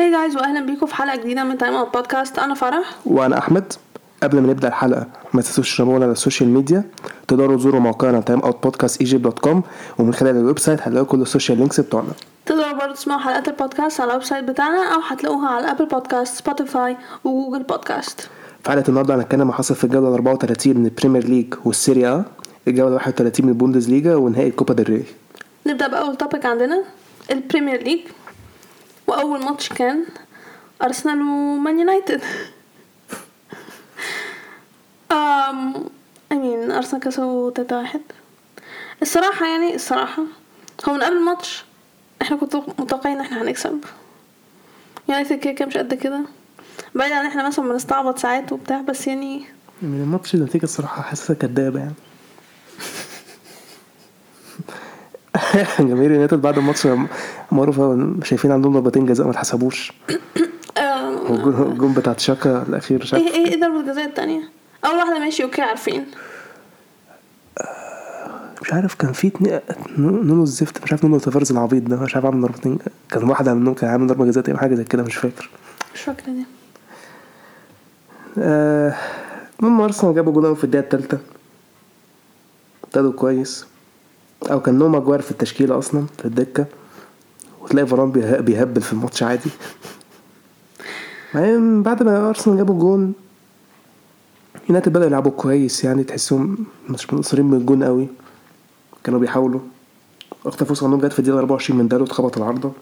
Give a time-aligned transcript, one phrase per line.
[0.00, 2.94] Hi guys واهلا بيكم في حلقة جديدة من Time Out Podcast أنا فرح.
[3.06, 3.72] وأنا أحمد.
[4.22, 6.84] قبل ما نبدأ الحلقة ما تنسوش تشربونا على ال social media
[7.28, 9.62] تقدروا تزوروا موقعنا Time Out Podcast Egypt dot com
[9.98, 12.08] ومن خلال ال website هتلاقوا كل ال social links بتوعنا.
[12.46, 16.96] تقدروا برضه تسمعوا حلقات البودكاست على ال website بتاعنا أو هتلاقوها على Apple Podcast Spotify
[17.24, 18.20] و Google Podcast
[18.64, 21.79] في حلقة النهارده هنتكلم عن حصل في الجولة ال 34 من ال Premier League وال
[21.79, 22.24] Serie A
[22.68, 25.04] الجولة 31 من البوندسليجا ونهائي الكوبا ديل ري.
[25.66, 26.82] نبدأ بأول topic عندنا
[27.30, 28.00] ال Premier League
[29.10, 30.04] وأول ماتش كان
[30.82, 32.22] أرسنال ومان يونايتد.
[35.10, 38.00] I mean أرسنال كسبوا تلاتة واحد.
[39.02, 40.22] الصراحة يعني الصراحة
[40.88, 41.64] هو من قبل الماتش
[42.22, 43.84] إحنا كنت متوقعين إن إحنا هنكسب.
[45.08, 46.20] يونايتد كده كده مش قد كده.
[46.94, 49.44] بعيد عن إحنا مثلا بنستعبط ساعات وبتاع بس يعني
[49.82, 51.94] من الماتش النتيجه الصراحة حاسسها كدابة يعني.
[55.80, 56.88] جماهير يونايتد بعد الماتش
[57.52, 59.92] معروفة شايفين عندهم ضربتين جزاء ما اتحسبوش
[60.78, 64.42] آه، والجون الجون بتاع تشاكا الأخير شاف إيه إيه إيه ضربة الجزاء التانية؟
[64.84, 66.06] أول واحدة ماشي okay عارفين.
[68.62, 69.60] مش عارف كان في اتنين
[69.98, 72.78] نونو الزفت مش عارف نونو تفاريز العبيط ده مش عارف عامل ضربتين
[73.10, 75.50] كان واحدة منهم كان عامل ضربة جزاء حاجة زي كده مش فاكر.
[75.94, 76.44] مش فاكرة دي.
[78.38, 78.94] آه،
[79.60, 81.18] المهم أرسنال جابوا جول في الدقيقة التالتة.
[82.84, 83.69] ابتدوا كويس.
[84.42, 86.66] أو كان نوما جوار في التشكيلة أصلا في الدكة.
[87.62, 89.50] وتلاقي فران بيه- بيهبل في الماتش عادي.
[91.34, 93.12] بعدين بعد ما أرسنال جابوا جون
[94.68, 98.08] يونايتد بدأوا يلعبوا كويس يعني تحسهم مش منصرين من الجون قوي.
[99.04, 99.60] كانوا بيحاولوا.
[100.46, 102.72] اخطر فرصة عندهم جت في الدقيقة 24 من دالو اتخبط العارضة.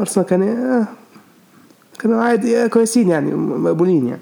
[0.00, 0.88] أرسنال كان آه
[1.98, 4.20] كانوا عادي آه، كويسين يعني مقبولين يعني.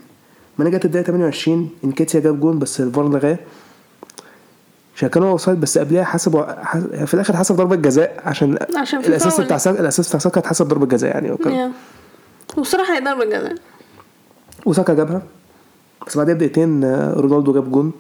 [0.59, 3.39] ما جت الدقيقة 28 إنكيتيا جاب جون بس الفار لغاه.
[4.99, 9.09] عشان كانوا offside بس قبلها حسبوا حس- في الآخر حسب ضربة جزاء عشان عشان في
[9.09, 9.41] الأساس.
[9.41, 11.73] بتاع الأساس بتاع ساكا اتحسب ضربة جزاء يعني وكان يا.
[12.57, 13.55] والصراحة هي ضربة جزاء.
[14.67, 15.23] وساكا جابها.
[16.07, 17.93] بس بعدها بدقيقتين آه، رونالدو جاب جون.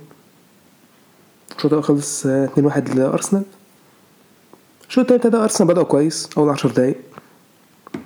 [1.56, 3.42] الشوط الأول خلص آه، 2-1 لأرسنال.
[4.88, 6.96] الشوط التاني ابتدى أرسنال بدأوا كويس أول 10 دقايق.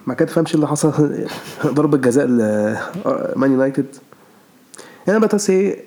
[0.07, 0.93] ما كده تفهمش إيه اللي حصل.
[1.67, 3.87] ضربة جزاء لمان يونايتد.
[5.09, 5.85] هنا بقى تحس إيه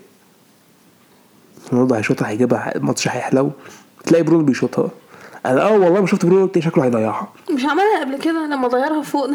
[1.73, 3.51] رونالدو هيشوطها هيجيبها الماتش هيحلو.
[4.03, 4.89] تلاقي برونو بيشوطها.
[5.45, 7.27] أنا آه والله ما شفت برونو قلت شكله هيضيعها.
[7.51, 9.29] مش عملها قبل كده لما ضيعها فوق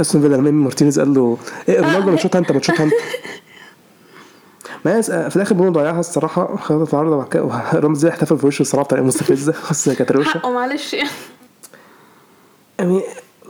[0.00, 1.38] أستون فيلا لما مارتينيز قال له
[1.68, 2.92] إيه رونالدو ما تشوطها أنت ما تشوطها أنت.
[4.84, 8.84] ما في الآخر برونو ضيعها الصراحة خدت العارضه وبعد كده رمزي احتفل في وشه الصراحة
[8.84, 9.54] بطريقه مستفزة.
[9.70, 10.96] بس كانت روشه حقه معلش.
[12.78, 13.02] يعني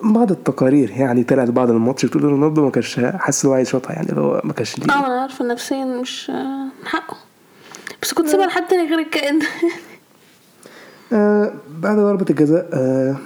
[0.02, 3.92] بعض التقارير يعني طلعت بعد الماتش بتقول رونالدو ما كانش حاسس إن هو عايز يشوطها
[3.92, 4.94] يعني اللي هو ما كانش آه ليه.
[5.06, 7.16] أنا عارفة نفسيا مش آه، حقه.
[8.06, 9.38] بس كنت سيبها لحد تاني غير الكائن.
[11.12, 13.16] آه بعد ضربة الجزاء آه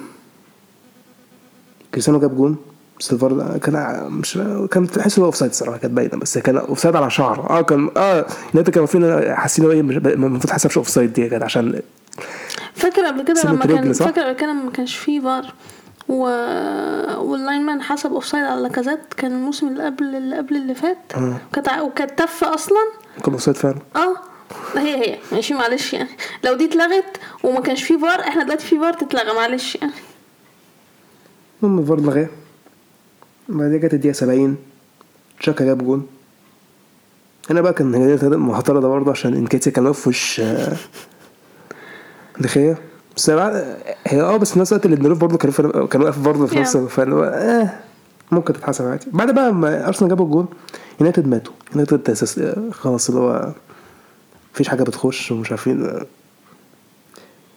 [1.95, 2.57] كريستيانو جاب جون.
[3.01, 4.39] بس الفار كان مش
[4.71, 7.51] كان تحس إن هو offside الصراحة كانت باينة بس كان offside على شعر.
[7.51, 11.43] آه كان آه يونايتد كانوا فينا حاسين إن هو مش- المفروض حسبش offside دي كانت
[11.43, 11.83] عشان
[12.75, 15.53] فاكر قبل كده لما كان؟ فاكر قبل كده ما كانش فيه فار
[16.09, 16.23] و...
[17.19, 21.83] وال linesman حسب offside على لاكازيت كان الموسم اللي قبل اللي قبل اللي فات آه.
[21.83, 22.79] وكانت تفه أصلا.
[23.25, 23.79] كان offside فعلا.
[23.97, 24.30] آه.
[24.77, 25.19] هي هي.
[25.33, 26.09] ماشي معلش يعني.
[26.45, 29.93] لو دي اتلغت وما كانش فيه فار إحنا دلوقتي في فار تتلغى معلش يعني.
[31.63, 32.29] المهم الفار لغاه
[33.49, 34.57] بعدين جت الدقيقة 70
[35.41, 36.07] تشاكا جاب جون.
[37.51, 40.77] هنا بقى كان معترضة برضه عشان انكيتيا كان واقف في وش آه،
[42.41, 42.79] دخية.
[43.17, 46.47] بس بعد- هي آه بس في نفس الوقت الدروف برضه كان في- كان واقف برضه
[46.47, 46.77] في نفس.
[46.77, 47.71] فاللي هو آه
[48.33, 49.07] ممكن تتحسب عادي.
[49.13, 50.47] بعد بقى ما أرسنال جابوا الجون
[51.01, 51.53] يونايتد ماتوا.
[51.71, 52.03] يونايتد
[52.39, 53.53] آه، خلاص اللي هو
[54.55, 55.85] مفيش حاجة بتخش ومش عارفين.
[55.87, 56.07] آه.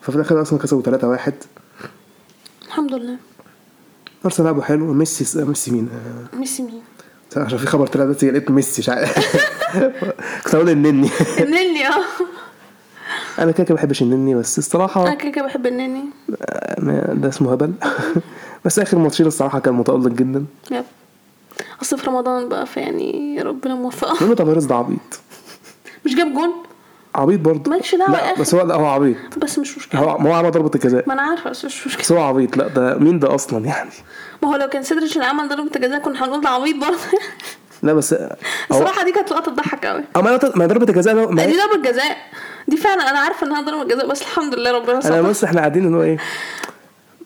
[0.01, 1.31] ففي الآخر أرسنال كسبوا 3-1
[2.67, 3.17] الحمد لله.
[4.25, 4.93] أرسنال لعبوا حلو.
[4.93, 6.81] ميسي ميسي مين؟ آه، ميسي مين؟
[7.37, 9.37] عشان في خبر طلع دلوقتي لقيت ميسي مش عارف.
[10.43, 11.09] كنت هقول النني.
[11.39, 12.03] النني آه.
[13.39, 16.03] أنا كده كده ما بحبش النني بس أنا الصراحه كده كده بحب النني.
[16.41, 17.73] آه، ده اسمه هبل.
[18.65, 20.45] بس آخر ماتشين الصراحة كان متألق جدا.
[20.71, 20.83] يب.
[21.81, 24.17] أصل في رمضان بقى فيعني ربنا موفقه.
[24.21, 24.99] نونو تافاريز ده عبيط.
[26.05, 26.53] مش جاب جون؟
[27.15, 27.71] عبيط برضه.
[27.71, 28.39] مالكش دعوة يا لا.
[28.41, 29.17] بس هو لا هو عبيط.
[29.37, 30.01] بس مش مشكلة.
[30.01, 32.03] هو ما هو عمل ضربة الجزاء ما أنا عارفة بس مش مشكلة.
[32.03, 32.57] بس هو عبيط.
[32.57, 33.89] لا ده مين ده أصلا يعني؟
[34.43, 36.97] ما هو لو كان سيدريك اللي عمل ضربة الجزاء كنا هنقول ده عبيط برضه.
[37.83, 38.27] لا بس هو
[38.71, 42.17] الصراحة دي كانت لقطة تضحك قوي أو ما ضربة الجزاء ده- ما دي ضربة جزاء.
[42.67, 45.21] دي فعلا أنا عارفة إنها ضربة جزاء بس الحمد لله ربنا أنا ستر.
[45.21, 46.17] بص إحنا قاعدين ان هو إيه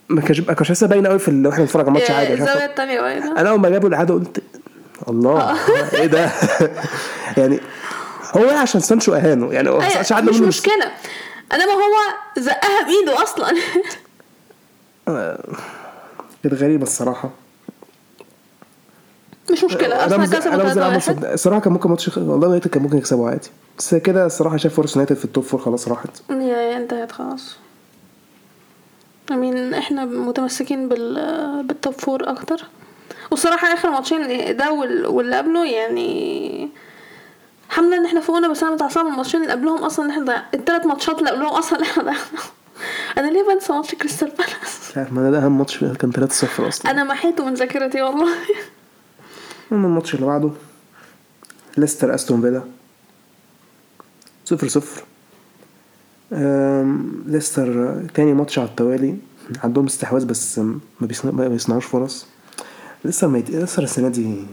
[0.09, 3.31] ما كانش ما كانش لسه باين قوي في وإحنا بنتفرج على الماتش عادي التانية باينة.
[3.39, 4.43] أنا أول ما جابوا الإعادة قلت
[5.09, 5.55] الله
[5.93, 6.31] إيه ده؟
[7.37, 7.59] يعني
[8.37, 10.91] هو عشان سانشو اهانه يعني هو أيوة، سانشو عدى مش منه مشكلة.
[11.53, 11.95] انما هو
[12.37, 13.53] زقها بإيده أصلا.
[16.43, 17.29] كانت غريبة الصراحة.
[19.51, 22.67] مش مشكلة رمز كسبوا رمز 3 العمل 1 صد- الصراحة كان ممكن ماتش والله يونايتد
[22.69, 23.49] كان ممكن يكسبوا عادي.
[23.77, 26.09] بس كده الصراحة شايف فرص يونايتد في ال top four خلاص راحت.
[26.31, 27.55] هي انتهت خلاص.
[29.31, 31.13] امين إحنا متمسكين بال
[31.67, 32.63] بال top four أكتر.
[33.31, 36.69] والصراحة آخر ماتشين ده وال- واللي قبله يعني
[37.69, 40.05] الحمد لله إن إحنا فوقنا بس أنا متعصبة من الماتشين اللي قبلهم أصلا.
[40.05, 42.25] إن إحنا نضيع الثلاث ماتشات اللي قبلهم أصلا إحنا ضيعناهم
[43.17, 46.91] أنا ليه بنسى ماتش كريستال بالاس؟ ما ده أهم ماتش كان 3-0 أصلا.
[46.91, 48.27] أنا محيته من ذاكرتي والله.
[49.71, 50.51] المهم الماتش اللي بعده
[51.77, 52.63] ليستر أستون فيلا.
[54.45, 55.03] صفر صفر.
[57.25, 59.17] ليستر تاني ماتش على التوالي.
[59.63, 62.25] عندهم استحواذ بس ما بيصنع- ما بيصنعوش فرص.
[63.05, 64.45] لسه ميت ليستر السنة دي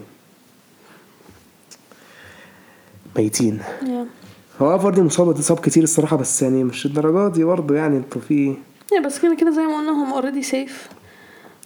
[3.17, 3.61] ميتين
[4.63, 8.57] هو فاردي مصاب اتصاب كتير الصراحة بس يعني مش الدرجات دي برضه يعني أنتوا في
[8.93, 10.89] يا بس كده كده زي ما قلنا هم already safe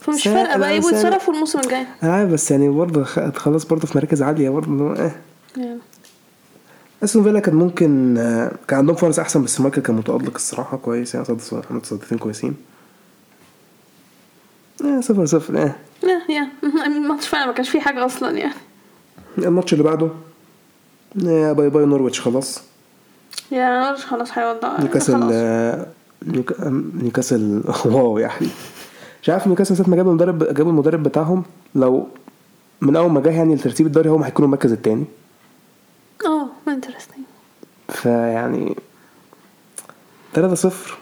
[0.01, 1.87] فمش فارقة بقى يبقوا بس أنا- يتصرفوا الموسم الجاي.
[2.03, 3.05] عارف بس يعني برضه
[3.37, 5.13] خلاص برضه في مراكز عالية برضه آه.
[5.57, 5.79] يعني.
[7.05, 11.15] أستون فيلا كان ممكن آه، كان عندهم فرص أحسن بس شمايكل كان متالق الصراحة كويس
[11.15, 12.55] يعني صد عمل تصديتين كويسين.
[14.85, 15.75] آه صفر صفر آه.
[16.03, 16.49] يا يا
[16.87, 18.55] الماتش فعلا ما كانش فيه حاجة أصلا يعني.
[19.39, 20.09] الماتش اللي بعده؟
[21.27, 22.61] آه bye bye نورويتش خلاص.
[23.53, 25.17] يا نورج خلاص هيودع نيوكاسل
[27.03, 27.63] نيوكاسل
[27.95, 28.53] wow يا حبيبي
[29.23, 31.45] مش عارف نيوكاسل ساعة ما جابوا المدرب جابوا المدرب بتاعهم
[31.75, 32.09] لو
[32.81, 35.05] من أول ما جه يعني الترتيب الدوري هم هيكونوا المركز الثاني
[36.27, 37.25] آه interesting
[37.89, 38.77] فيعني
[40.35, 40.99] 3 0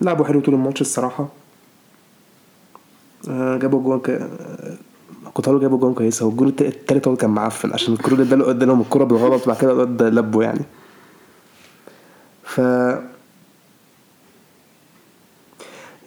[0.00, 1.28] لعبوا حلو طول الماتش الصراحة.
[3.28, 4.28] آه، جابوا جوان
[5.30, 5.32] ك...
[5.34, 8.50] كنت هقول جابوا جوان كويسة والجول الت- التالت هو كان معفن عشان الكرة اللي اداله
[8.50, 10.62] ادالهم الكرة بالغلط وبعد كده الواد لبوا يعني.
[12.44, 12.58] ف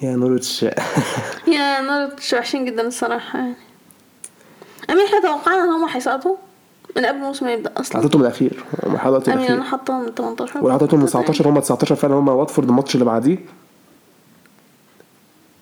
[0.01, 0.63] يا نورتش
[1.47, 3.55] يا نورج وحشين جدا الصراحة يعني.
[4.89, 6.35] أمين إحنا توقعنا إن هم هيسقطوا
[6.97, 8.01] من قبل الموسم ما يبدأ أصلا.
[8.01, 8.63] حطيتهم الأخير.
[8.85, 9.55] هم حطيتهم أمين الأخير.
[9.55, 13.05] أنا حاطاهم من 18 ولا حطيتهم من 19 هم 19 فعلا هم واتفورد الماتش اللي
[13.05, 13.37] بعديه.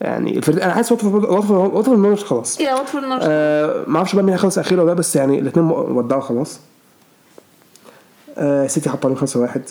[0.01, 2.59] يعني الفريق أنا حاسس واتفورد واتفورد واتفورد نورويتش خلاص.
[2.59, 5.65] يا واتفورد نورج آه ما أعرفش بقى مين هيخلص اخير ولا لأ بس يعني الاثنين
[5.71, 6.59] ودعوا خلاص.
[8.37, 9.61] آه سيتي حط عليهم 5 1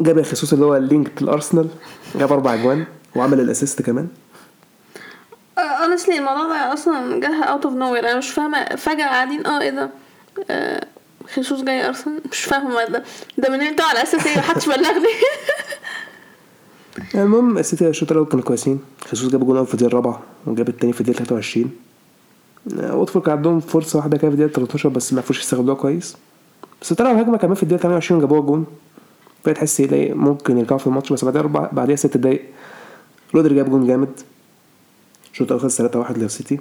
[0.00, 1.68] جاب خيسوس اللي هو ال linked لأرسنال
[2.16, 2.84] جاب أربع اجوان
[3.16, 4.08] وعمل ال assist كمان.
[5.58, 9.70] honestly الموضوع ده أصلا جه out of nowhere أنا مش فاهمة فجأة قاعدين آه إيه
[9.70, 9.90] ده؟
[10.50, 10.86] آه،
[11.34, 13.02] خيسوس جاي أرسنال؟ مش فاهمة ده.
[13.38, 15.08] ده من إمتى على أساس إيه؟ محدش بلغني.
[17.14, 18.80] المهم السيتي الشوط الأول كانوا كويسين.
[19.04, 21.70] خيسوس جاب جون اول في الدقيقة الرابعة وجاب الثاني في الدقيقة 23
[22.80, 26.16] آه، واتفورد كان عندهم فرصة واحدة كده في الدقيقة 13 بس ما عرفوش يستغلوها كويس.
[26.82, 28.66] بس طلعوا هجمه كمان في الدقيقة 28 جابوها جون.
[29.44, 32.42] فتحس إيه ممكن يرجعوا في الماتش بس بعدها أربع بعدها ست دقايق
[33.34, 34.08] رودري جاب جون جامد.
[35.32, 36.60] الشوط الأول خلص 3 1 للسيتي.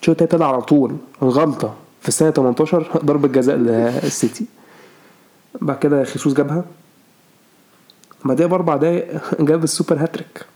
[0.00, 4.46] الشوط التاني طلع على طول غلطة في السنة 18 ضربة جزاء للسيتي.
[5.60, 6.64] بعد كده خيسوس جابها.
[8.26, 10.46] بعدها بأربع دقايق جاب ال super hat-trick.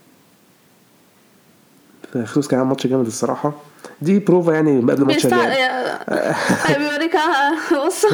[2.13, 3.53] فخيسوس كان عامل ماتش جامد الصراحة.
[4.01, 5.03] دي بروفا يعني قبل.
[5.53, 7.15] يا- بيوريك
[7.87, 8.05] بص.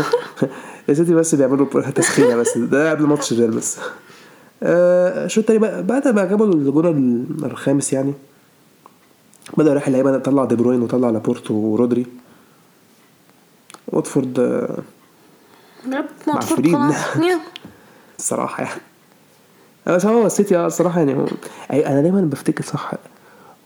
[0.90, 2.58] السيتي بس بيعملوا تسخينه بس.
[2.58, 3.78] ده قبل ماتش الريال بس.
[4.64, 8.14] آه، الشوط التاني بقى بعد ما جابوا الجون الخامس يعني
[9.58, 12.06] بدأ يريح اللعيبة طلع دي بروين وطلع لابورتو ورودري.
[13.88, 14.78] واتفورد آه،
[17.24, 17.40] yeah.
[18.20, 18.82] الصراحة يعني.
[19.88, 22.92] بس هو السيتي آه الصراحه يعني هو أي- أنا دايما بفتكر صح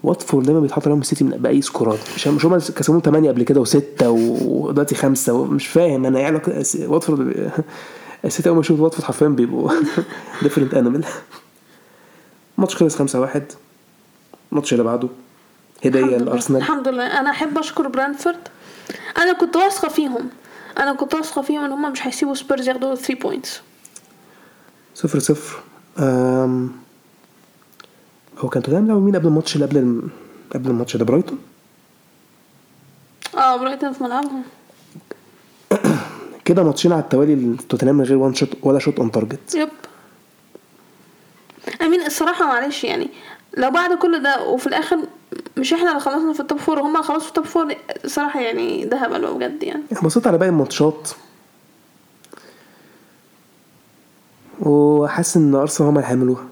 [0.03, 1.99] واتفورد دايما بيتحط عليهم السيتي من بأي scoreات.
[2.15, 7.51] مش مش هم كسبوهم 8 قبل كده و6 ودلوقتي 5 مش فاهم أنا علاقة واتفورد
[8.25, 9.71] السيتي أول ما يشوف واتفورد حرفيا بيبقوا
[10.41, 11.03] different animal
[12.57, 13.43] الماتش خلص 5 1
[14.51, 15.07] الماتش اللي بعده
[15.85, 16.17] هدية.
[16.17, 17.19] الارسنال الحمد لله.
[17.19, 18.37] أنا أحب أشكر برينتفورد.
[19.17, 20.29] أنا كنت واثقة فيهم.
[20.77, 23.61] أنا كنت واثقة فيهم إن هم مش هيسيبوا سبيرز ياخدوا 3 points
[24.95, 25.70] 0 0 أم...
[28.39, 30.09] هو كان توتنهام لعبوا مين قبل الماتش اللي قبل الم...
[30.53, 31.39] قبل الماتش ده برايتون؟
[33.37, 34.43] آه برايتون في ملعبهم.
[36.45, 39.69] كده ماتشين على التوالي توتنهام من غير one shot ولا shot on target Yep.
[41.81, 43.09] امين الصراحة معلش يعني
[43.57, 44.97] لو بعد كل ده وفي الآخر
[45.57, 47.75] مش إحنا اللي خلصنا في ال top four وهم اللي خلصوا في ال top four
[48.05, 49.83] صراحة يعني ده هبل بجد يعني.
[50.03, 51.09] بصيت على باقي الماتشات
[54.61, 56.43] وحاسس إن أرسنال هم اللي هيعملوها.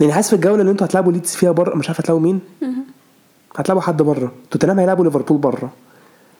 [0.00, 2.40] لأن حاسس في الجولة اللي أنتوا هتلعبوا ليدز فيها بره مش عارف هتلعبوا مين؟
[3.56, 4.32] هتلعبوا حد بره.
[4.50, 5.70] توتنهام هيلعبوا ليفربول بره.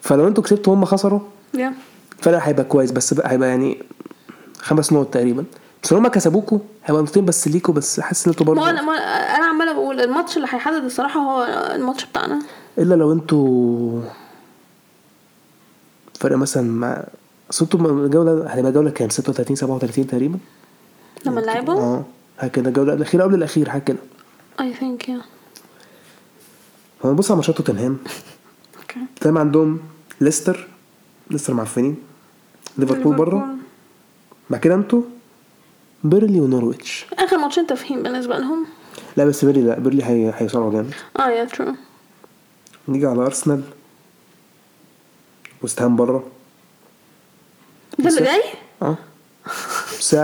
[0.00, 1.20] فلو أنتوا كسبتوا هم خسروا
[2.18, 2.90] الفرق هيبقى كويس.
[2.92, 3.82] بس بقى هيبقى يعني
[4.58, 5.44] خمس نقط تقريبا.
[5.82, 7.74] بس لو هم كسبوكوا هيبقى نقطتين بس ليكوا.
[7.74, 8.80] بس حاسس إن أنتوا ما برضه أنا
[9.36, 12.38] أنا عمالة بقول الماتش اللي هيحدد الصراحة هو الماتش بتاعنا.
[12.78, 14.00] إلا لو أنتوا
[16.20, 17.04] فرق مثلا مع
[17.50, 20.38] أصل أنتوا الجولة هتبقى جولة كام؟ 36 37 تقريبا.
[21.26, 22.04] لما نلعبهم آه.
[22.38, 23.98] هكذا الجولة الاخيره قبل الأخير حاجة كده
[24.60, 25.20] اي ثينك يا
[27.02, 27.98] فنبص على ماتشات توتنهام.
[28.80, 29.80] Okay تمام عندهم
[30.20, 30.68] ليستر.
[31.30, 31.96] ليستر معفنين.
[32.78, 33.46] ليفربول بره
[34.50, 35.02] بعد كده أنتوا
[36.04, 37.06] بيرنلي ونورويتش.
[37.18, 38.66] آخر ماتشين تفهيم بالنسبة لهم.
[39.16, 39.78] لا بس بيرنلي لا.
[39.78, 40.94] بيرنلي هي هيصارعوا جامد.
[41.18, 41.74] آه yeah true
[42.88, 43.62] نيجي على أرسنال.
[45.62, 46.26] وست هام بره
[47.98, 48.42] ده اللي جاي؟
[48.82, 48.96] آه.
[49.98, 50.14] بس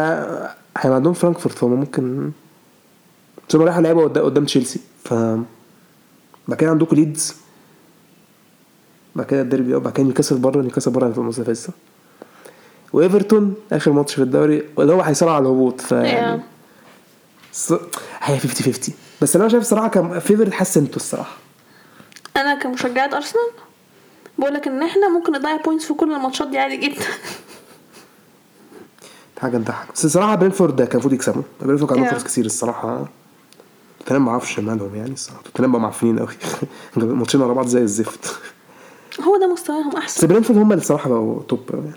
[0.79, 2.31] هيبقى عندهم فرانكفورت فهم ممكن
[3.49, 5.15] بس هم رايحوا لعبوا قدام تشيلسي ف
[6.49, 7.35] بعد كده عندكم ليدز.
[9.17, 11.73] بعد كده الديربي بعد كده نيوكاسل بره نيوكاسل بره في المنافسه
[12.93, 16.45] وإيفرتون آخر ماتش في الدوري اللي هو هيصارع على الهبوط ف يعني Yeah.
[17.55, 17.73] ص-
[18.21, 21.37] هي 50 50 بس أنا شايف الصراحه كان favorite حاسس إنتوا الصراحة.
[22.37, 23.51] أنا كمشجعة أرسنال
[24.39, 27.05] بقول لك إن إحنا ممكن نضيع points في كل الماتشات دي عادي جدا.
[29.43, 31.43] حاجة تضحك بس الصراحة برينتفورد كان المفروض يكسبوا.
[31.63, 32.23] برينتفورد كان عندهم Yeah.
[32.23, 33.09] فرص كتير الصراحة.
[34.01, 35.43] توتنهام ما أعرفش مالهم يعني الصراحة.
[35.43, 36.29] توتنهام بقوا معفنين قوي
[37.15, 38.35] ماتشين ورا بعض زي الزفت.
[39.21, 41.93] هو ده مستواهم بس احسن برينتفورد هم اللي الصراحة بقوا top يعني.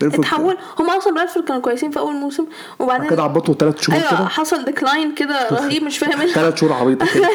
[0.00, 0.56] برينتفورد اتحول.
[0.78, 2.46] هم أصلا برينتفورد كانوا كويسين في أول موسم
[2.78, 4.28] وبعدين كده عبطوا ثلاث شهور أيوه كده.
[4.28, 6.32] حصل decline كده رهيب مش فاهم إيه.
[6.32, 7.28] ثلاث شهور عبيطة كده.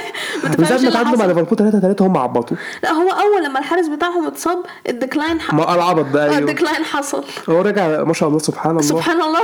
[0.59, 1.27] من ساعة اللي ما تعادلوا مع حصل.
[1.27, 2.57] ليفربول 3 3 هم عبطوا.
[2.83, 5.53] لا هو أول لما الحارس بتاعهم اتصاب ال decline ح...
[5.53, 6.37] ما العبط ده آه، أيوه.
[6.37, 7.23] ال decline حصل.
[7.49, 8.81] هو رجع ما شاء الله سبحان الله.
[8.81, 9.41] سبحان الله.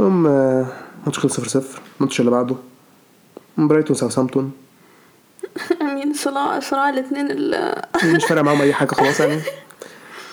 [0.30, 0.66] آه،
[1.06, 2.56] ماتش خلص 0 0 الماتش اللي بعده.
[3.58, 4.52] برايتون ساوثهامبتون.
[5.82, 7.26] أمين صراع صراع الاثنين
[8.04, 9.40] مش فارق معاهم أي حاجة خلاص يعني.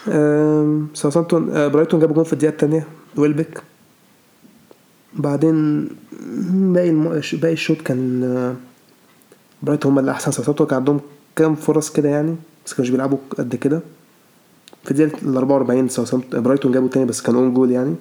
[0.07, 3.63] آم، ساوثهامبتون آه، برايتون جاب جول في الدقيقة الثانية ويلبك
[5.13, 5.87] بعدين
[6.73, 6.91] باقي.
[7.33, 8.55] باقي الشوط كان آه،
[9.63, 10.99] برايتون هم اللي احسن ساوثهامبتون كان عندهم
[11.35, 13.81] كام فرص كده يعني بس كانوش بيلعبوا قد كده.
[14.83, 17.95] في الدقيقة ال 44 ساوثهامبتون برايتون جابوا تاني بس كان own goal يعني.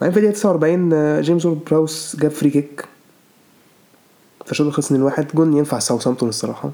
[0.00, 2.84] بعدين في الدقيقة 49 آه، جيمس براوس جاب free kick
[4.46, 6.70] فالشوط خلص 2 1 جون ينفع ساوثهامبتون الصراحة.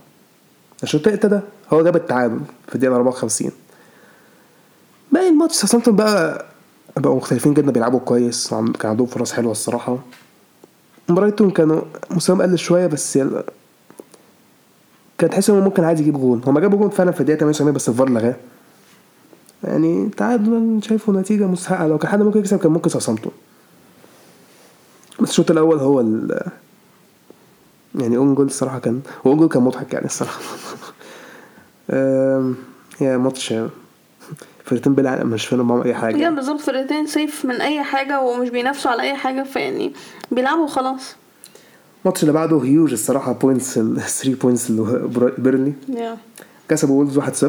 [0.82, 1.40] الشوط ابتدى
[1.72, 3.50] هو جاب التعادل في الدقيقة 54
[5.12, 6.46] باقي الماتش ساوثهامبتون بقى
[6.96, 9.98] بقوا مختلفين جدا بيلعبوا كويس كان عندهم فرص حلوة الصراحة.
[11.08, 13.44] برايتون كانوا مستواهم قل شوية بس يلا.
[15.18, 17.88] كان تحس انه ممكن عادي يجيب جول هما جابوا جول فعلا في الدقيقة 78 بس
[17.88, 18.36] الفار لغاه.
[19.64, 21.86] يعني تعادل شايفه نتيجة مستحقة.
[21.86, 23.32] لو كان حد ممكن يكسب كان ممكن ساوثهامبتون.
[25.20, 26.40] بس الشوط الأول هو ال
[27.94, 30.40] يعني own goal الصراحة كان own goal كان مضحك يعني الصراحة.
[31.90, 32.54] أم،
[33.00, 33.54] yeah ماتش
[34.68, 36.14] فرقتين بيلعب مش فاهم معاهم أي حاجة.
[36.16, 39.92] بجد بالظبط فرقتين سيف من أي حاجة ومش بينافسوا على أي حاجة فيعني
[40.30, 41.16] بيلعبوا خلاص
[42.04, 46.16] الماتش اللي بعده هيوج الصراحة بوينتس ال 3 بوينتس اللي هو برا- بيرلي يا
[46.68, 47.46] كسبوا وولز 1-0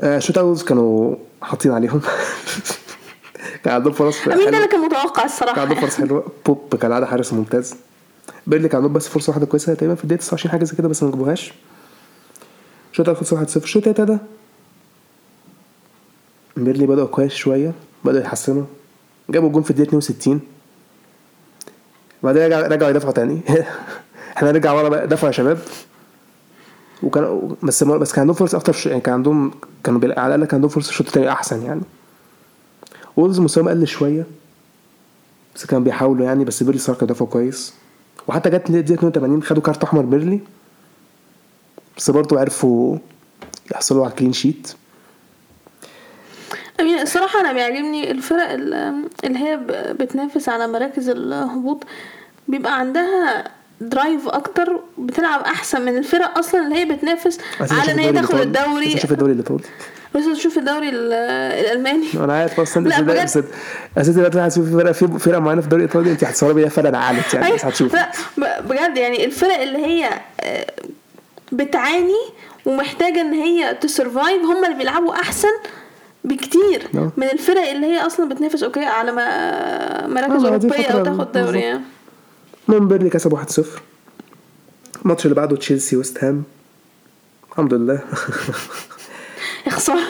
[0.00, 2.00] آه، شوت اوتس كانوا حاطين عليهم.
[3.64, 4.56] كان عندهم فرص أمين ده.
[4.56, 6.24] اللي كان متوقع كان الصراحه عندهم فرص حلوة.
[6.46, 7.74] بوب كالعاده حارس ممتاز.
[8.46, 11.02] بيرلي كان عندهم بس فرصة واحدة كويسة تقريبا في الدقيقة 29 حاجة زي كده بس
[11.02, 11.52] ما جابوهاش.
[12.92, 14.18] شوط اول خلص 1-0 الشوط التالت ده
[16.58, 17.72] بيرنلي بدأوا كويس شوية
[18.04, 18.64] بدأوا يحسنوا.
[19.30, 20.40] جابوا جون في الدقيقة 62
[22.22, 23.40] بعدين رجع رجعوا يدافعوا تاني.
[24.36, 25.58] إحنا نرجع ورا بقى دفعوا يا شباب.
[27.02, 28.76] وكان بس بس كان عندهم فرص أكتر.
[28.86, 29.50] يعني كان عندهم
[29.84, 31.80] كانوا على الأقل كان عندهم فرصة الشوط التاني أحسن يعني.
[33.16, 34.26] وولفز مستواهم قل شوية
[35.54, 37.74] بس كانوا بيحاولوا يعني بس بيرنلي كانوا دافعوا كويس.
[38.28, 40.40] وحتى جت الدقيقة 82 خدوا كارت أحمر بيرنلي
[41.96, 42.98] بس برضه عرفوا
[43.72, 44.72] يحصلوا على clean sheet
[46.80, 49.56] أمين الصراحة أنا بيعجبني الفرق ال- اللي هي
[49.92, 51.84] بتنافس على مراكز الهبوط.
[52.48, 53.44] بيبقى عندها
[53.80, 58.98] drive أكتر بتلعب أحسن من الفرق أصلا اللي هي بتنافس على إن هي تاخد الدوري.
[58.98, 59.60] شوف الدوري الايطالي
[60.14, 63.24] بس تشوف الدوري ال- الألماني؟ أنا عارف أصلا لا، بس بجد.
[63.24, 63.38] بس
[63.98, 67.34] أساسا دلوقتي هتشوف فرقه في فرقة معينة في الدوري الإيطالي أنت هتصوري بيها فرقة عالت
[67.34, 67.72] يعني بس أيوة.
[67.72, 67.94] هتشوف.
[67.94, 70.66] لا ب- بجد يعني الفرق اللي هي آه،
[71.52, 72.18] بتعاني
[72.66, 75.48] ومحتاجة إن هي survive ت هم اللي بيلعبوا أحسن
[76.24, 77.10] بكتير نعم.
[77.16, 81.60] من الفرق اللي هي أصلا بتنافس okay على ما مراكز آه، أوروبية أو تاخد دوري.
[81.60, 81.80] يعني.
[82.68, 83.62] المهم بيرلي كسب 1-0
[85.02, 86.42] الماتش اللي بعده تشيلسي ويست هام
[87.50, 88.00] الحمد لله
[89.68, 90.00] خساره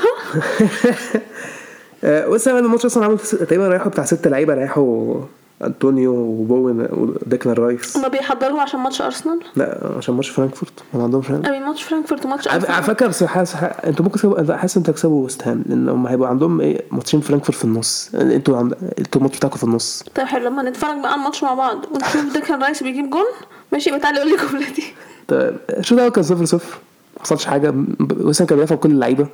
[2.04, 5.20] آه، ويست هام الماتش أصلا عملوا تقريبا رايحوا بتاع ست لعيبة رايحوا
[5.64, 7.96] أنطونيو وبوين وديكلان رايس.
[7.96, 10.72] هما بيحضروا عشان ماتش أرسنال؟ لا عشان ماتش فرانكفورت.
[10.94, 14.56] ما عندهمش امين ماتش فرانكفورت وماتش على على ارسنال فكرة بس حاسس أنتوا ممكن تكسبوا
[14.56, 18.10] حاسس أنتوا تكسبوا ويست هام لأن هم هيبقى عندهم إيه ماتشين فرانكفورت في النص.
[18.14, 18.74] أنتوا عند...
[18.98, 20.04] أنتوا الماتش بتاعكم في النص.
[20.14, 20.46] طيب حلو.
[20.46, 23.26] لما نتفرج بقى على الماتش مع بعض ونشوف ديكلان رايس بيجيب جون
[23.72, 24.82] ماشي يبقى تعالى قول لي جملتي
[25.28, 26.78] طيب شو ده كان صفر صفر.
[27.16, 27.74] ما حصلش حاجة.
[28.20, 29.26] وسام كان بيدافع بكل اللعيبة.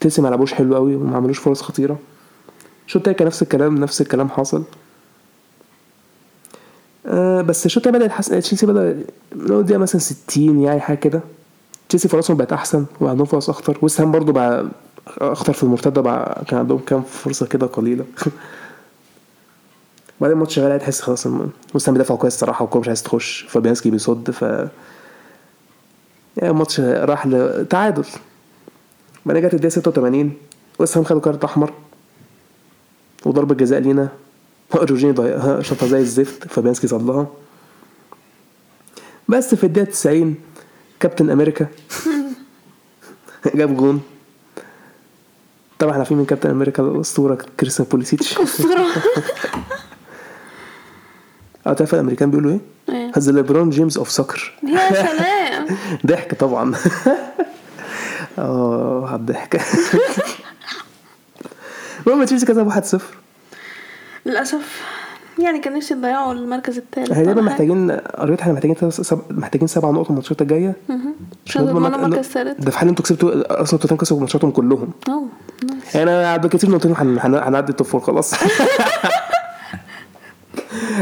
[0.00, 1.98] تشيلسي ما لعبوش حلو قوي وما عملوش فرص خطيرة.
[2.86, 4.62] الشوط التاني كان نفس الكلام نفس الكلام حاصل
[7.06, 11.20] آه بس الشوط بدا يتحسن تشيلسي بدأ من أول دقيقة مثلا 60 يعني حاجة كده.
[11.88, 14.66] تشيلسي فرصهم بقت أحسن وعندهم فرص اخطر ويست هام برضه بقى
[15.18, 18.04] اخطر في المرتدة بقى كان عندهم كام فرصة كده قليلة.
[20.20, 21.26] بعدين الماتش شغال تحس خلاص
[21.74, 23.46] ويست هام بيدافعوا كويس الصراحة والكورة مش عايز تخش.
[23.48, 24.70] فابيانسكي بيصد ف يعني
[26.50, 28.04] الماتش راح لتعادل
[29.26, 30.32] بعدين جت الدقيقة 86
[30.78, 31.72] ويست هام خدوا كارت أحمر
[33.26, 34.08] وضربة جزاء لينا.
[34.74, 37.26] جورجيني ضيعها شاطها زي الزفت فابيانسكي صدها
[39.28, 40.34] بس في الدقيقة 90
[41.00, 41.66] كابتن أمريكا
[43.54, 44.02] جاب جون.
[45.78, 48.38] طبعا إحنا عارفين من كابتن أمريكا الأسطورة كريستيان بوليسيتش.
[48.38, 48.86] اسطوره
[51.66, 53.12] آه تعرف الأمريكان بيقولوا إيه؟ إيه.
[53.16, 55.66] The ليبرون جيمس of soccer يا سلام.
[56.06, 56.74] ضحك طبعا.
[58.38, 59.60] آه على الضحك
[62.06, 63.02] المهم تشيلسي كسب 1-0
[64.26, 64.82] للأسف.
[65.38, 69.18] يعني كان نفسي يضيعوا المركز الثالث إحنا دايما محتاجين قريت إحنا محتاجين سب...
[69.30, 70.74] محتاجين سبع نقط الماتشات الجاية.
[71.46, 72.64] عشان نضمن المركز الثالث.
[72.64, 74.90] ده في حال أنتوا كسبتوا ارسنال توتنهام كسبوا ماتشاتهم كلهم.
[75.08, 78.34] nice يعني أنا بالكثير نقطتين هن- هن- هنعدي ال top four خلاص.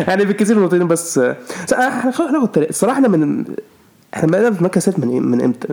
[0.08, 1.20] يعني بالكثير نقطتين بس
[1.66, 2.10] س- إحنا
[2.56, 3.44] الصراحة إحنا من
[4.14, 5.68] إحنا بقينا في المركز الثالث من إيه؟ من إمتى؟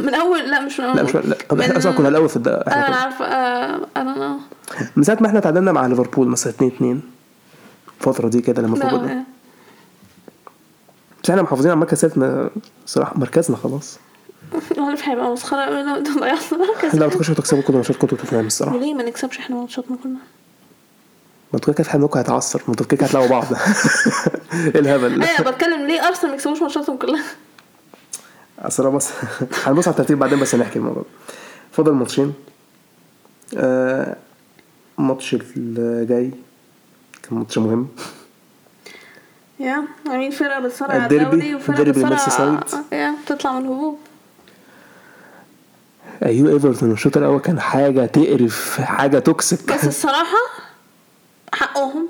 [0.00, 0.96] من أول لا مش من أول.
[0.96, 1.36] لا مش لا.
[1.52, 2.48] من- إحنا أصلا كنا الأول في الد...
[2.48, 2.96] أيوه إحنا انا كنا...
[2.96, 4.38] عارفة آه، أنا أنا
[4.96, 7.00] من ساعة ما إحنا تعادلنا مع ليفربول مثلا 2 2
[8.00, 9.24] الفترة دي كده لما فوقنا لا
[11.24, 12.50] بس إحنا محافظين على المركز الثالث
[12.86, 13.98] صراحة مركزنا خلاص.
[14.78, 18.46] اللي هيبقى مسخره قوي لو ضيعنا المركز لا ما تخشوا تكسبوا كل ماتشات كنتوا توتنهام
[18.46, 18.76] الصراحة.
[18.76, 20.16] وليه ما نكسبش إحنا ماتشاتنا كلها؟
[21.54, 23.44] ما أنتوا كده كده في حد منكم هيتعثر؟ ما أنتوا كده هتلاقوا بعض؟
[24.52, 27.24] إيه الهبل؟ أيوه بتكلم ليه ارسنال ما يكسبوش ماتشاتهم كلها؟
[28.58, 29.10] أصل أنا بص
[29.64, 31.04] هنبص على الترتيب بعدين بس نحكي الموضوع.
[31.72, 32.34] فاضل ماتشين.
[33.56, 34.16] آه
[34.98, 36.30] الماتش الجاي
[37.22, 37.88] كان ماتش مهم.
[39.60, 42.60] يا عاملين فرقة بتصارع على الدوري وفرقة بتصارع الميرسيسايد.
[42.92, 43.96] يا بتطلع من الهبوط.
[46.24, 50.53] أيوه إيفرتون الشوط الأول كان حاجة تقرف حاجة toxic بس الصراحة
[51.54, 52.08] حقهم.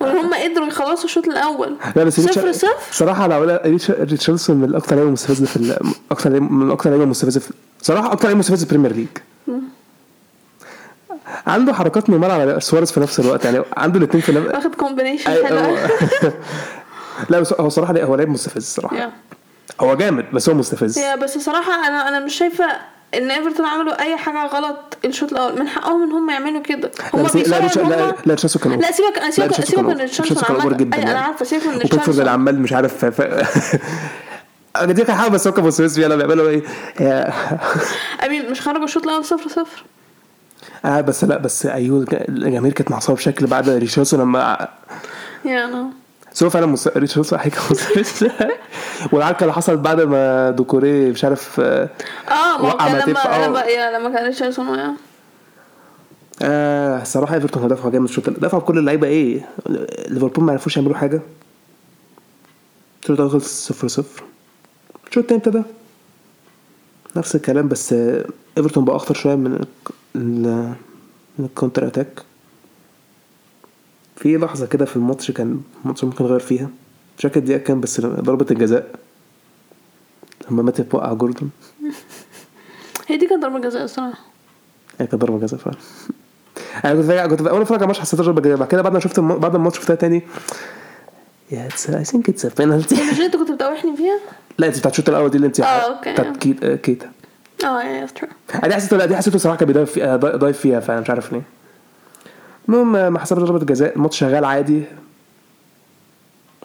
[0.00, 1.76] وان هم قدروا يخلصوا الشوط الأول.
[1.96, 2.68] لا بس صفر صفر.
[2.92, 3.26] صراحة
[3.64, 5.78] ريتش- ريتشاردسون من أكتر لعيبة مستفزة في
[6.10, 9.08] أكتر لعيبة- من أكتر لعيبة مستفزة في صراحة أكتر لعيبه مستفزه في ال Premier League.
[11.46, 15.30] عنده حركات نيمار على سواريز في نفس الوقت يعني عنده الاثنين في نفس واخد combination
[15.30, 15.58] حلو.
[15.58, 15.76] هو-
[17.30, 19.12] لا بس هو صراحة هو لعيب مستفز الصراحه يا.
[19.80, 20.98] هو جامد بس هو مستفز.
[20.98, 22.64] يا بس صراحة أنا أنا مش شايفة
[23.14, 27.22] إن إيفرتون عملوا أي حاجة غلط الشوط الأول من حقهم إن هم يعملوا كده هم
[27.22, 27.96] بس ريتش- إن لا هم لا
[28.58, 29.96] كان لا سيبك لا، سيبك ريتشاردسون سيبك من
[30.46, 30.72] كان اوفر.
[30.76, 31.24] جدا أي أنا يعني.
[31.24, 33.20] عارفه سيبك من اللي ريتشاردسون عمال مش عارف ف...
[34.76, 36.62] أنا دي كان حاجة بس هو كان فيها لما بيعملوا إيه
[38.26, 39.84] امين مش خرجوا الشوط الأول صفر صفر
[40.84, 44.68] آه بس لا بس أيوه الجماهير كانت معصبة بشكل بعد ريتشاردسون لما
[45.44, 45.90] يا أنا
[46.34, 46.88] بس هو فعلا مس...
[46.88, 47.52] ريتشاردسون حاجة
[49.12, 51.88] والعركه اللي حصلت بعد ما دوكوري مش عارف آه،
[52.28, 53.98] آه ما هو وقع كان لما آه.
[53.98, 54.90] لما كان ريتشاردسون وقع
[56.42, 59.48] آه الصراحه إيفرتون دفعوا جامد الشوط دفعوا كل اللعيبة إيه؟
[60.08, 61.20] ليفربول ما عرفوش يعملوا حاجة.
[63.02, 64.22] الشوط الأول خلص 0 0
[65.08, 65.62] الشوط التاني ابتدى.
[67.16, 68.24] نفس الكلام بس آه،
[68.58, 69.66] إيفرتون بقى أخطر شوية من ال-
[70.16, 70.72] ال-
[71.38, 72.22] من ال counter attack.
[74.22, 76.68] في لحظة كده في الماتش كان الماتش ممكن نغير فيها.
[77.18, 78.86] مش فاكر الدقيقه كام بس ضربة الجزاء.
[80.50, 81.50] لما ماتت وقع جوردون
[83.08, 84.20] هي دي كانت ضربة جزاء الصراحة.
[85.00, 85.76] هي كانت ضربة جزاء فعلا.
[86.84, 88.56] أنا كنت فاكر كنت أول اتفرج على الماتش حسيت ضربة جزاء.
[88.56, 89.38] بعد كده بعد ما شفت الم...
[89.38, 90.22] بعد ما الماتش شفتها تاني.
[91.50, 94.18] Yeah I think it's penalty مش دي انت كنت بتوحني فيها؟
[94.58, 96.12] لا انت بتاعت الشوط الأول دي اللي انت آه، okay.
[96.12, 97.10] بتاعت آه، كيتا.
[97.64, 101.10] آه yeah true حسيته لا دي حسيته صراحة كان بيضيف فيها ضايف فيها فانا مش
[101.10, 101.42] عارف ليه.
[102.68, 104.82] المهم ما حسب ضربة الجزاء الماتش شغال عادي.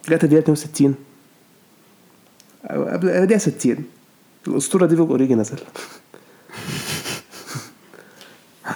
[0.10, 0.96] جت الدقيقة 62
[2.66, 3.78] أو قبل الدقيقة 60
[4.48, 5.58] الأسطورة ديفوك أوريجي نزل.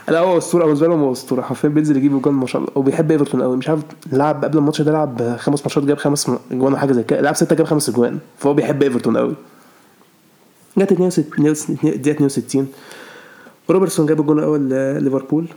[0.10, 1.42] لا هو أسطورة بالنسبة لهم هو أسطورة.
[1.42, 2.72] حرفيا بينزل يجيب جول ما شاء الله.
[2.76, 3.82] وبيحب إيفرتون قوي مش عارف
[4.12, 7.22] لعب قبل الماتش ده لعب خمس ماتشات جاب خمس جوان وحاجه زي كده.
[7.22, 8.20] لعب ستة جاب خمس جوان.
[8.38, 9.36] فهو بيحب إيفرتون قوي
[10.78, 12.68] جت 62 الدقيقة 62
[13.70, 15.48] روبرتسون جاب الجول الأول لليفربول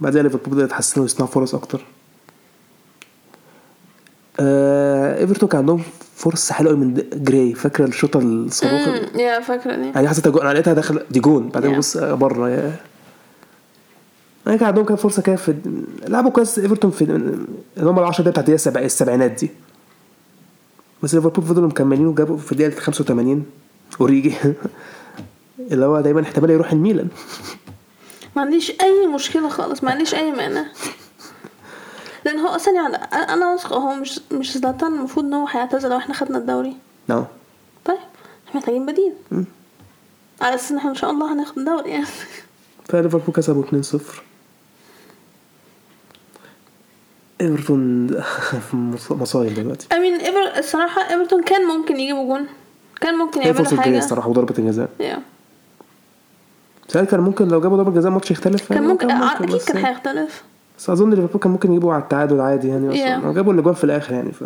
[0.00, 1.84] بعدها ليفربول بدأ يتحسنوا ويصنعوا فرص أكتر.
[4.40, 5.82] آه إيفرتون كان عندهم
[6.16, 9.86] فرصة حلوة قوي من جراي فاكرة الشوطة الصاروخ؟ yeah فاكرة دي.
[9.94, 11.74] يعني حسيت أنا لقيتها داخل دي جون بعدين Yeah.
[11.74, 12.76] ببص بره yeah.
[14.46, 15.54] يعني كان عندهم كان فرصة كده في
[16.08, 19.50] لعبوا كويس إيفرتون في اللي هم العشرة دقايق بتاعت السبع- السبعينات دي.
[21.02, 23.44] بس ليفربول فضلوا مكملين وجابوا في الدقيقة 85
[24.00, 24.34] أوريجي.
[25.72, 27.08] اللي هو دايما احتمال يروح الميلان.
[28.36, 30.64] ما عنديش أي مشكلة خالص ما عنديش أي مانع.
[32.24, 32.96] لأن هو أصلا يعني
[33.32, 36.76] أنا واثقه هو مش مش زلاتان المفروض إن هو هيعتزل لو إحنا خدنا الدوري.
[37.08, 37.24] نعم
[37.84, 37.96] طيب
[38.48, 39.12] إحنا محتاجين بديل.
[40.40, 42.06] على أساس إن إحنا إن شاء الله هناخد الدوري يعني.
[42.88, 43.96] فليفربول كسبوا 2-0
[47.40, 48.10] إيفرتون
[49.10, 49.86] مصايب دلوقتي.
[49.96, 52.46] امين إيفر الصراحة إيفرتون كان ممكن يجيبوا جون.
[53.00, 53.98] كان ممكن يعملوا حاجة.
[53.98, 55.33] الصراحة وضربة الجزاء yeah.
[56.88, 59.84] سؤال كان ممكن لو جابوا ضربة جزاء الماتش يختلف؟ كان يعني ممكن أكيد بس- كان
[59.84, 60.42] هيختلف.
[60.78, 63.34] بس أظن ليفربول كان ممكن يجيبوا على التعادل عادي يعني أصلا Yeah.
[63.34, 64.44] جابوا الاجوان في الآخر يعني ف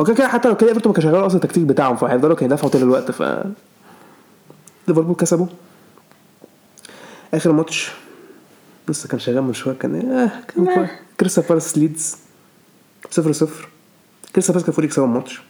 [0.00, 2.70] هو كده حتى لو كده إيفرتون ما كانش شغال أصلا التكتيك بتاعهم فهيفضلوا كانوا يدافعوا
[2.72, 3.22] طول الوقت ف
[4.88, 5.46] ليفربول كسبوا.
[7.34, 7.92] آخر ماتش
[8.88, 10.88] لسه كان شغال من شوية كان آه كان
[11.20, 12.16] كريستال بالاس ليدز
[13.10, 13.68] 0 0
[14.34, 15.42] كريستال بالاس كان المفروض يكسبوا الماتش.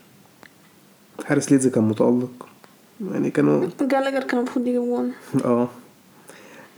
[1.24, 2.46] حارس ليدز كان متألق.
[3.12, 5.12] يعني كانوا جالاجر كان المفروض يجيب جون.
[5.44, 5.68] آه.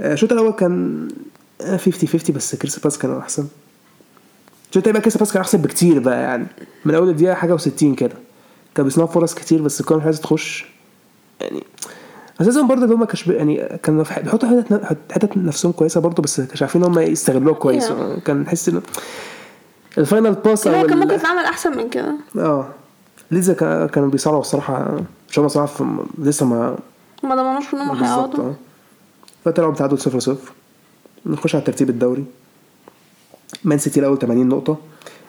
[0.01, 1.09] آه، الشوط الأول كان
[1.61, 3.43] آه، 50 50 بس كريستال بالاس كان أحسن.
[4.69, 6.47] الشوط التاني بقى كريستال بالاس كان أحسن بكتير بقى يعني.
[6.85, 8.15] من أول الدقيقة حاجة و60 كده.
[8.75, 10.65] كان بيصنعوا فرص كتير بس الكوره مش عايزه تخش
[11.41, 11.63] يعني.
[12.41, 16.63] أساسا برضه اللي هم كانش يعني كانوا بيحطوا حتت حتت نفسهم كويسة برضه بس كانش
[16.63, 17.89] عارفين إن هم يستغلوها كويس.
[17.89, 17.93] Yeah.
[18.25, 18.83] كان نحس إن
[19.99, 22.15] ال final pass كان ممكن يتعمل أحسن من كده.
[22.39, 22.69] آه.
[23.33, 25.87] كا- كانوا بيصارعوا الصراحة مش هم صراحة
[26.19, 26.77] لسه ما
[27.23, 28.45] ما ضمنوش إن هم بالظبط هيقعدوا.
[28.51, 28.55] آه.
[29.45, 30.37] فطلعوا بتعادل 0 0
[31.27, 32.25] نخش على ترتيب الدوري.
[33.64, 34.77] مان سيتي الأول 80 نقطة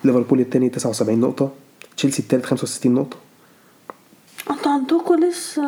[0.03, 1.49] ليفربول الثاني 79 نقطة
[1.97, 3.17] تشيلسي الثالث 65 نقطة.
[4.51, 5.63] أنتوا عندكوا لسه.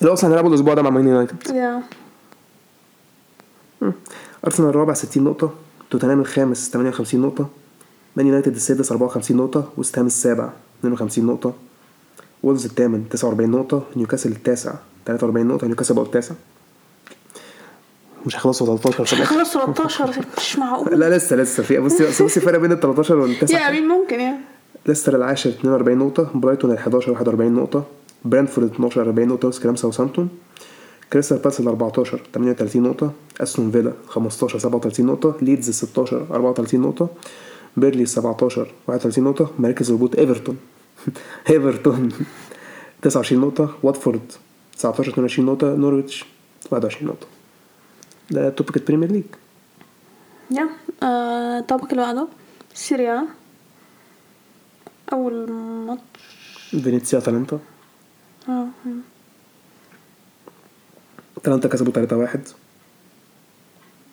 [0.00, 1.50] اللي أصلا هنلعبوا الأسبوع ده مع مان يونايتد.
[1.56, 1.82] yeah
[4.46, 5.50] أرسنال الرابع 60 نقطة
[5.90, 7.48] توتنهام الخامس 58 نقطة.
[8.16, 10.50] مان يونايتد السادس 54 نقطة وست هام السابع
[10.80, 11.52] 52 نقطة
[12.42, 14.74] وولفز الثامن 49 نقطة نيوكاسل التاسع
[15.06, 16.34] 43 نقطة نيوكاسل بقوا التاسع.
[18.26, 19.34] مش هيخلصوا 13 في الآخر.
[19.34, 20.88] خلاص 13 مش معقول.
[21.00, 21.62] لا لسه لسه.
[21.62, 24.38] في بصي بصي بصي فرق بين ال 13 وال 9 yeah مين ممكن يعني
[24.86, 27.84] ليستر العاشر 42 نقطة برايتون ال 11 41 نقطة
[28.24, 30.28] برينتفورد 12 40 نقطة وست هام ساوثهامبتون
[31.12, 36.80] كريستال بالاس ال 14 38 نقطة استون فيلا 15 37 نقطة ليدز ال 16 34
[36.80, 37.08] نقطة
[37.76, 40.56] بيرنلي 17 31 نقطة مراكز الهبوط إيفرتون.
[41.50, 42.08] إيفرتون
[43.02, 44.32] 29 نقطة واتفورد
[44.76, 46.24] 19 22 نقطة نورويتش
[46.70, 47.26] 21 نقطة.
[48.30, 49.24] ده topic البريمير ليج.
[50.50, 50.68] yeah
[51.02, 52.28] آه، ال topic اللي بعده
[52.74, 53.28] Serie A.
[55.12, 55.50] أول
[55.86, 56.00] ماتش.
[56.70, 57.58] فينيسيا أتلانتا.
[58.48, 58.66] آه
[61.36, 62.40] أتلانتا كسبوا 3 1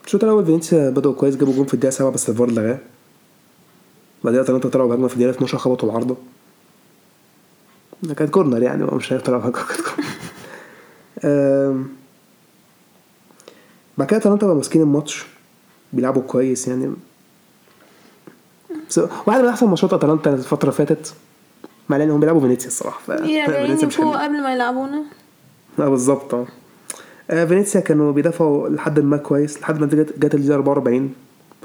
[0.05, 2.79] الشوط الأول فينيسيا بدأوا كويس جابوا جون في الدقيقة 7 بس الفار لغاه.
[4.23, 6.15] بعدين اتلانتا طلعوا بهجمة في الدقيقة 12 خبطوا العارضة
[8.03, 10.09] ده كانت corner يعني مش هيطلع بهجمة كانت corner
[13.97, 15.25] بعد كده اتلانتا بقوا ماسكين الماتش
[15.93, 16.93] بيلعبوا كويس يعني.
[19.27, 21.13] واحد من أحسن ماتشات أتلانتا الفترة اللي فاتت
[21.89, 25.03] مع ان هم بيلعبوا فينيسيا الصراحة ف yeah فينيسيا مش قبل ما يلعبونا.
[25.79, 26.33] آه بالظبط.
[27.29, 31.13] آه فينيسيا كانوا بيدافعوا لحد ما كويس لحد ما جت جت الدقيقة 44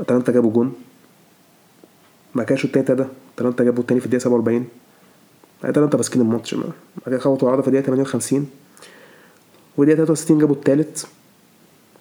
[0.00, 0.72] أتلانتا جابوا جون.
[2.34, 4.68] ما كانش التالت ده اتلانتا جابوا التاني في الدقيقة 47
[5.64, 6.62] اتلانتا ماسكين الماتش ما
[7.06, 8.50] بعد كده خبطوا العرضة في الدقيقة 58
[9.76, 11.06] والدقيقة 63 جابوا التالت.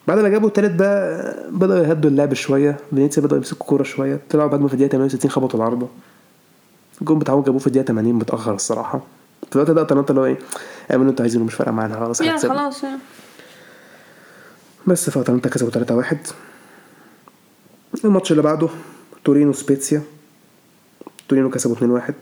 [0.07, 2.77] بعد ما جابوا التالت بقى بدأوا يهدوا اللعب شوية.
[2.89, 4.19] فينيسيا بدأوا يمسكوا كورة شوية.
[4.29, 5.87] طلعوا بهجمة في الدقيقة 68 خبطوا العارضة.
[7.01, 9.01] الجون بتاعهم جابوه في الدقيقة 80 متأخر الصراحة.
[9.49, 10.37] في الوقت ده اتلانتا اللي هو إيه
[10.91, 12.21] اعملوا اللي أنتوا عايزينه مش فارقة معانا خلاص.
[12.21, 12.83] خلاص
[14.87, 16.17] بس فاتلانتا كسبوا 3 1
[18.05, 18.69] الماتش اللي بعده
[19.25, 20.01] تورينو سبيتسيا.
[21.29, 22.13] تورينو كسبوا 2 1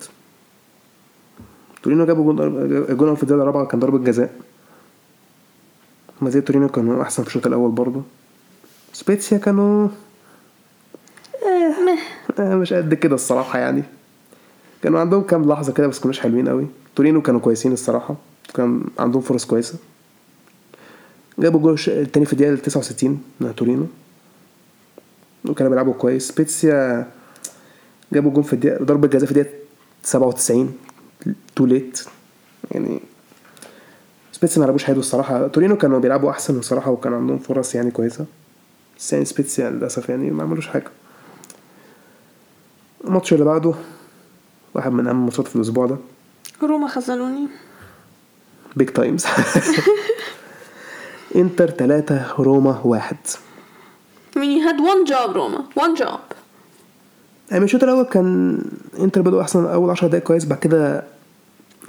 [1.83, 4.33] تورينو جابوا جون جون في الدقيقة الرابعة كان ضربة جزاء.
[6.21, 8.01] ما زي تورينو كانوا أحسن في الشوط الأول برضه.
[8.93, 9.87] سبيتسيا كانوا
[12.39, 13.83] آه مش قد كده الصراحة يعني.
[14.83, 16.67] كانوا عندهم كام لحظة كده بس كانوش حلوين قوي.
[16.95, 18.15] تورينو كانوا كويسين الصراحة.
[18.53, 19.77] كان عندهم فرص كويسة.
[21.39, 23.85] جابوا جول التاني في الدقيقة 69 من تورينو.
[25.49, 26.27] وكانوا بيلعبوا كويس.
[26.27, 27.11] سبيتسيا
[28.15, 29.56] جابوا جون في الدقيقة ضربة جزاء في الدقيقة
[30.04, 30.78] 97
[31.55, 32.01] too late
[32.71, 32.99] يعني
[34.31, 35.47] سبيتسيا ما لعبوش حلو الصراحة.
[35.47, 38.25] تورينو كانوا بيلعبوا أحسن الصراحة وكان عندهم فرص يعني كويسة.
[38.97, 40.88] بس يعني سبيتسيا يعني للأسف يعني ما عملوش حاجة.
[43.04, 43.73] الماتش اللي بعده
[44.73, 45.97] واحد من أهم الماتشات في الأسبوع ده.
[46.63, 47.47] روما خذلوني.
[48.75, 49.25] big times
[51.36, 53.17] انتر 3 روما واحد.
[54.36, 55.63] I mean you had one job روما.
[55.80, 56.34] One job.
[57.51, 58.60] يعني الشوط الأول كان
[58.99, 61.03] إنتر بدأوا أحسن أول 10 دقايق كويس بعد كده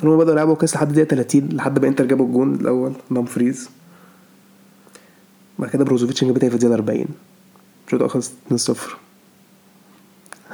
[0.02, 3.70] روما بدأوا يلعبوا كويس لحد دقيقه 30 لحد ما إنتر جابوا الجون الأول دامفريز
[5.58, 7.06] بعد كده بروزوفيتش جاب تاني في الدقيقة 40
[7.86, 8.32] الشوط الأول خلص
[8.72, 8.78] 2-0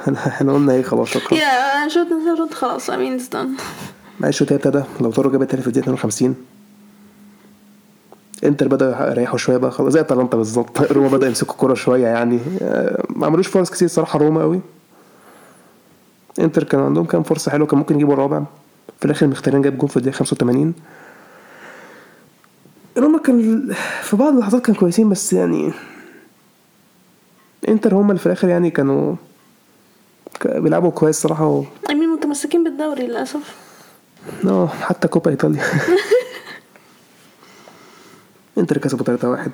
[0.27, 1.37] إحنا قلنا إيه؟ خلاص شكرا.
[1.37, 3.61] يا شفت شفت خلاص it's done.
[4.19, 6.35] بعد الشوط ابتدى لو طاروا جاب التاني في الدقيقة 52
[8.43, 10.81] إنتر بدأوا يريحوا شوية بقى خلاص زي أتلانتا بالظبط.
[10.91, 12.39] روما بدأ يمسكوا الكورة شوية يعني.
[12.61, 14.61] آه، ما عملوش فرص كتير صراحة روما قوي
[16.39, 18.43] انتر كان عندهم كام فرصة حلوة كان ممكن يجيبوا الرابع.
[18.99, 20.73] في الآخر مختارين جاب جون في الدقيقة 85
[22.97, 23.69] روما كان
[24.01, 25.73] في بعض اللحظات كانوا كويسين بس يعني
[27.67, 29.15] انتر هم اللي في الآخر يعني كانوا
[30.45, 31.63] بيلعبوا كويس صراحة و...
[31.89, 33.55] Mean متمسكين بالدوري للأسف.
[34.47, 35.63] آه حتى كوبا إيطاليا.
[38.57, 39.51] انتر كسبوا 3 1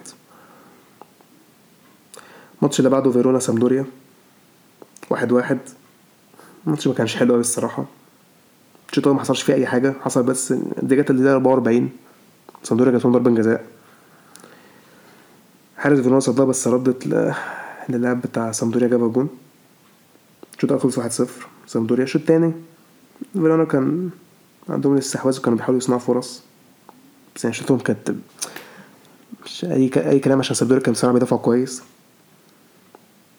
[2.58, 3.86] الماتش اللي بعده فيرونا سامدوريا.
[5.10, 5.60] واحد واحد.
[6.66, 7.86] الماتش ما كانش حلو قوي الصراحة.
[8.90, 11.90] الشوط ما حصلش فيه أي حاجة حصل بس دي جت الدقيقة 44
[12.64, 13.66] سامدوريا جات ضربة جزاء.
[15.78, 17.34] حارس فيرونا صدها بس ردت ل-
[17.90, 19.30] للاعب بتاع سامدوريا جابها جون.
[20.56, 21.28] الشوط الأول خلص 1-0
[21.68, 22.54] سامدوريا الشوط التاني
[23.34, 24.10] فيرونا كان
[24.70, 26.44] عندهم الاستحواذ وكانوا بيحاولوا يصنعوا فرص.
[27.36, 28.12] بس يعني شوطهم كانت
[29.46, 29.98] مش أي ك...
[29.98, 31.82] أي كلام عشان سامدوريا كان بصراحة بيدافعوا كويس.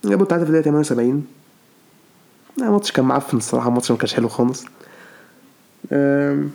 [0.05, 1.23] جابوا التعادل في الدقيقة 78 لا،
[2.59, 4.65] الماتش كان معفن الصراحة الماتش ما كانش حلو خالص.
[5.93, 6.51] أم،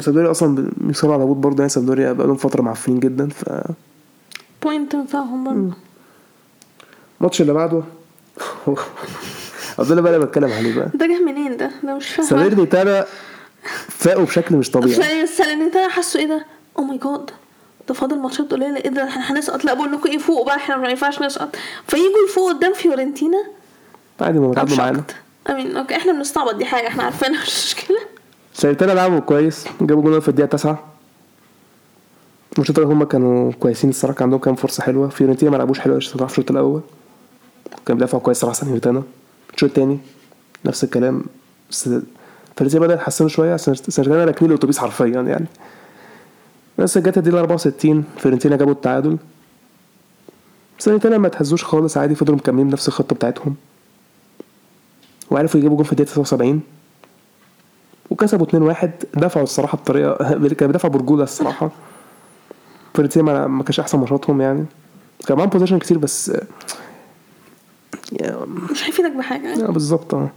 [0.00, 3.44] سامدوريا أصلا بيصاروا على الهبوط برضه يعني سامدوريا بقالهم فترة معفنين جدا ف
[4.62, 5.76] point تنفعهم برضه
[7.20, 7.82] الماتش اللي بعده.
[9.78, 10.88] ده اللي بقى اللي بتكلم عليه بقى.
[10.94, 12.30] ده جه منين ده؟ ده مش فاهمة.
[12.30, 13.06] ساليرني تانا
[13.88, 15.26] فاقوا بشكل مش طبيعي.
[15.72, 16.44] تاني حاسه إيه ده؟
[16.78, 17.30] oh my God
[17.88, 18.76] ده فاضل ماتشات قليلة.
[18.76, 19.64] إيه ده؟ إحنا هنسقط.
[19.64, 20.56] لا بقول لكم إيه فوق بقى.
[20.56, 21.56] إحنا ما ينفعش نسقط.
[21.88, 23.44] فيجوا يفوقوا قدام فيورنتينا؟
[24.20, 25.02] عادي ما بيتعادلوا معانا.
[25.50, 27.98] امين okay إحنا بنستعبط دي حاجة إحنا عارفينها مش مشكلة.
[28.54, 30.84] سيرتانا لعبوا كويس جابوا جول في الدقيقة 9
[32.58, 35.08] الشوط هما كانوا كويسين الصراحة كان عندهم كام فرصة حلوة.
[35.08, 36.80] فيورنتينا ما لعبوش حلو الصراحة في الشوط الأول.
[37.86, 39.02] كان بيدافعوا كويس صراحة سيرتانا
[39.54, 39.98] الشوط التاني
[40.64, 41.24] نفس الكلام.
[41.70, 41.88] بس
[42.56, 43.54] فيورنتينا بدأ يتحسنوا شوية.
[43.54, 45.46] عشان سيرتانا راكنين الأتوبيس حرفيا يعني.
[46.78, 49.16] بس جت الدقيقة 64 فيورنتينا جابوا التعادل.
[50.78, 53.54] سيرتانا ما تهزوش خالص عادي فضلوا مكملين بنفس الخطة بتاعتهم.
[55.30, 56.60] وعرفوا يجيبوا جول في الدقيقة 79
[58.10, 61.70] وكسبوا 2-1 دافعوا الصراحة بطريقة كانوا بيدافعوا برجولة الصراحة.
[62.94, 64.64] فيورنتينا ما- ما كانش أحسن ماتشاتهم يعني.
[65.26, 66.32] كان معاهم possession كتير بس
[68.70, 69.48] مش هيفيدك بحاجة.
[69.48, 69.62] يعني.
[69.64, 70.14] آه، بالظبط.
[70.14, 70.30] آه.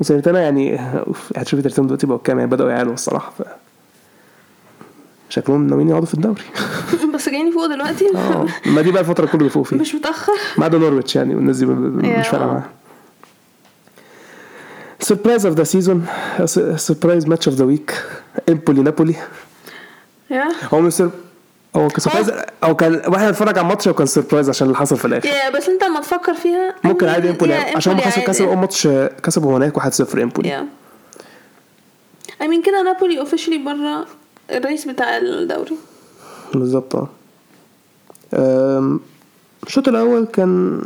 [0.00, 3.42] وسيرتانا يعني أوف هتشوفي ترتيبهم دلوقتي بقوا كام يعني بدأوا يعلوا الصراحة ف
[5.28, 6.42] شكلهم ناويين يقعدوا في الدوري.
[7.14, 8.16] بس جايين فوق دلوقتي.
[8.16, 9.78] آه ما دي بقى الفترة كله بيفوق فيها.
[9.78, 10.32] مش متأخر.
[10.58, 12.46] ما عدا نورويتش يعني والناس دي مش فارقة.
[12.46, 12.68] معاها.
[15.02, 16.06] surprise of the season
[16.76, 18.04] surprise match of the week
[18.48, 19.14] امبولي نابولي
[20.30, 21.10] yeah هو مش سر...
[21.76, 22.30] هو كان surprise
[22.64, 25.28] هو كان واحد اتفرج على الماتش وكان surprise عشان اللي حصل في الآخر.
[25.28, 28.32] يا بس انت لما تفكر فيها ممكن عادي امبولي yeah, عشان هم إمبولي خسروا عادي.
[28.32, 28.88] كسبوا اول ماتش
[29.22, 30.66] كسبوا هناك 1-0 امبولي
[32.30, 34.06] I mean كده نابولي officially بره
[34.50, 35.76] ال race بتاع الدوري.
[36.54, 37.08] بالظبط.
[38.34, 38.98] آه.
[39.66, 40.82] الشوط الأول كان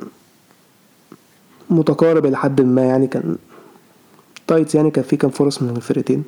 [1.70, 3.36] متقارب إلى حد ما يعني كان
[4.46, 6.24] tight يعني كان في كام فرص من الفرقتين.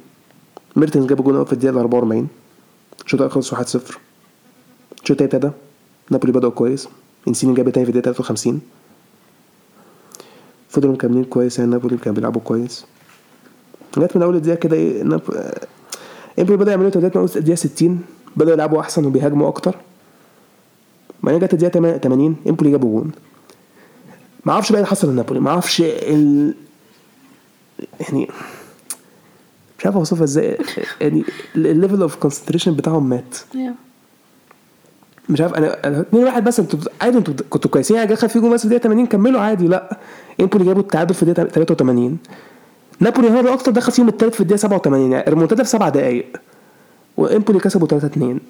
[0.76, 2.28] ميرتنز جاب جون في الدقيقة 44
[3.04, 3.58] الشوط الأول خلص 1-0
[5.02, 5.50] الشوط ابتدى
[6.10, 6.88] نابولي بدأوا كويس.
[7.28, 8.60] إنسيني جاب تاني في الدقيقة 53
[10.68, 12.84] فضلوا مكملين كويس يعني؟ نابولي كانوا بيلعبوا كويس.
[13.98, 15.20] جت من أول الدقيقه كده إيه ناب...
[16.38, 18.00] امبولي بدأ يعملوا تبديلات من أول الدقيقه 60
[18.36, 19.74] بدأوا يلعبوا أحسن وبيهاجموا أكتر.
[21.22, 23.12] بعدين جت الدقيقة 80 امبولي جابوا جون.
[24.44, 25.40] ما أعرفش بقى اللي حصل لنابولي.
[25.40, 26.54] ما أعرفش ال...
[28.00, 28.28] يعني
[29.78, 30.58] مش عارف أوصفها إزاي.
[31.00, 31.24] يعني
[31.56, 33.36] ال level of concentration بتاعهم مات.
[35.28, 38.50] مش عارف أنا أنا 2 1 بس أنتوا عادي أنتوا كنتوا كويسين يعني دخل فيكم
[38.50, 39.98] بس في الدقيقة 80 كملوا عادي لأ.
[40.40, 42.18] امبولي جابوا التعادل في الدقيقة 83
[43.00, 46.26] نابولي هو أكتر دخل فيهم التالت في الدقيقة 87 يعني الريمونتادا في سبع دقائق
[47.16, 48.40] وإمبولي كسبوا 3 2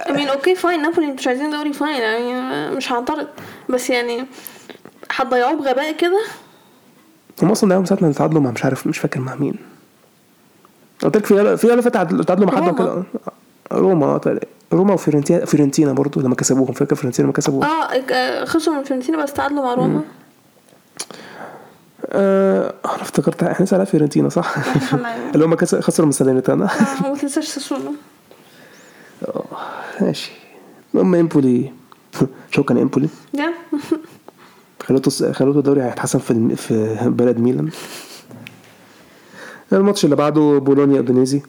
[0.00, 3.26] I mean okay fine نابولي مش عايزين دوري fine يعني مش هعترض
[3.68, 4.24] بس يعني
[5.10, 6.20] هتضيعوه بغباء كده؟
[7.42, 9.54] هم أصلا ضيعوا ساعه ما تعادلوا مع مش عارف مش فاكر مع مين.
[11.02, 12.74] قلت لك في في فات تعادلوا مع حد.
[12.78, 13.02] كده.
[13.72, 14.46] روما آه، تقريبا.
[14.72, 16.72] روما وفيورنتينا فيورنتينا برضو لما كسبوهم.
[16.72, 20.02] فاكر فيورنتينا لما كسبوهم؟ آه آه، خسروا من فيورنتينا بس تعادلوا مع روما.
[22.06, 24.54] آه أنا افتكرت إحنا لسه على فيورنتينا صح؟
[25.34, 27.92] اللي هم خسروا من سالينيتانا آه وما تنساش ساسولو
[30.00, 30.32] ماشي.
[30.94, 31.72] المهم إمبولي.
[32.54, 33.08] شكرا إمبولي؟
[34.92, 36.56] خلوته خلوته الدوري هيتحسم في.
[36.56, 37.68] في بلد ميلان.
[39.72, 41.40] الماتش اللي بعده بولونيا اودينيزي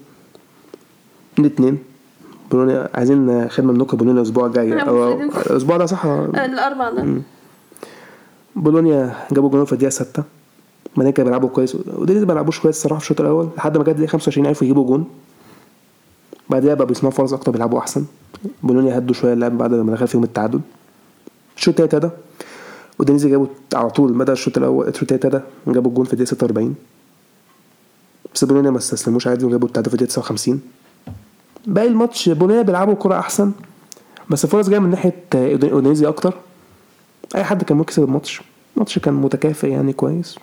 [1.40, 1.78] الاثنين
[2.52, 4.82] بولونيا عايزين خدمة منكم بولونيا الأسبوع الجاي.
[4.82, 5.22] أو.
[5.22, 7.06] الأسبوع ده صح؟ الاربع ده.
[8.56, 10.24] بولونيا جابوا جول في الدقيقة 6
[10.98, 11.76] بعدين كانوا بيلعبوا كويس.
[11.76, 13.50] اودينيزي ما لعبوش كويس الصراحة في الشوط الأول.
[13.58, 15.06] لحد ما جت الدقيقه 25 عرفوا يجيبوا جون.
[16.50, 18.06] بعدها بقى بيصنعوا فرص أكتر بيلعبوا أحسن.
[18.64, 20.60] بولونيا هدوا شوية اللعب بعد ما دخل فيهم التعادل.
[21.58, 22.12] الشوط التالت ده
[23.04, 26.76] اودينيزي جابوا على طول بدأ الشوط الأول الشوط التالت ده جابوا الجون في الدقيقة 46
[28.36, 30.62] بس بولونيا ما استسلموش عادي وجابوا التعادل في الدقيقة 59
[31.68, 33.52] باقي الماتش بولونيا بيلعبوا كرة أحسن
[34.30, 36.34] بس الفرص جاية من ناحية أودينيزي أكتر.
[37.36, 38.42] أي حد كان ممكن يكسب الماتش
[38.76, 40.36] الماتش كان متكافئ يعني كويس.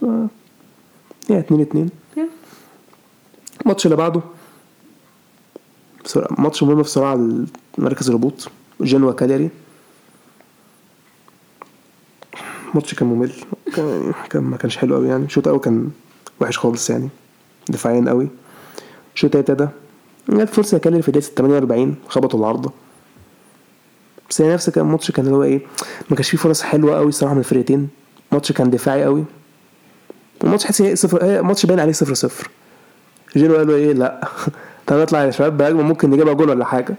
[1.30, 2.28] يعني 2 2 يا.
[3.62, 4.20] الماتش اللي بعده
[6.38, 7.28] ماتش مهم في صراع
[7.78, 8.48] مركز الهبوط
[8.80, 9.50] جنوا كاليري.
[12.70, 13.32] الماتش كان ممل.
[13.76, 15.24] كان, كان ما كانش حلو قوي يعني.
[15.24, 15.90] الشوط الأول كان
[16.40, 17.08] وحش خالص يعني.
[17.68, 18.28] دفاعيا قوي
[19.14, 19.70] الشوط التالت ده
[20.28, 22.72] جت فرصة كالياري في الدقيقة 48 خبطوا العارضه
[24.30, 25.60] بس هي نفس كان الماتش كان اللي هو إيه
[26.10, 27.88] ما كانش فيه فرص حلوة قوي الصراحة من الفرقتين.
[28.32, 29.24] الماتش كان دفاعي قوي
[30.44, 32.48] الماتش حاسس هي صفر هي ماتش باين عليه صفر صفر.
[33.36, 34.28] جنوا قالوا إيه لأ.
[34.86, 36.94] طب نطلع يا شباب بهجمه ممكن نجيبها جول ولا حاجة.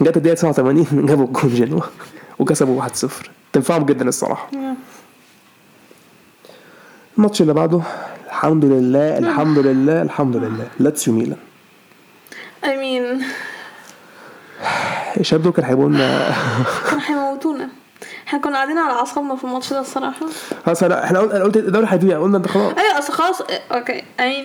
[0.00, 1.80] جت الدقيقة 89 جابوا الجول جنوا
[2.38, 3.06] وكسبوا 1-0
[3.52, 4.50] تنفعهم جدا الصراحة.
[7.20, 7.80] الماتش اللي بعده
[8.26, 10.68] الحمد لله الحمد لله الحمد لله.
[10.78, 11.36] لاتسيو ميلان.
[12.64, 13.24] I mean
[15.20, 16.34] الشباب دول كانوا هيبقوا لنا.
[16.90, 17.68] كانوا هيموتونا.
[18.26, 20.26] إحنا كنا قاعدين على أعصابنا في الماتش ده الصراحة.
[20.66, 22.20] خلاص لا إحنا قلت الدوري هيضيع.
[22.20, 22.72] قلنا ده خلاص.
[22.78, 24.00] أيوه أصل خلاص okay.
[24.18, 24.44] I mean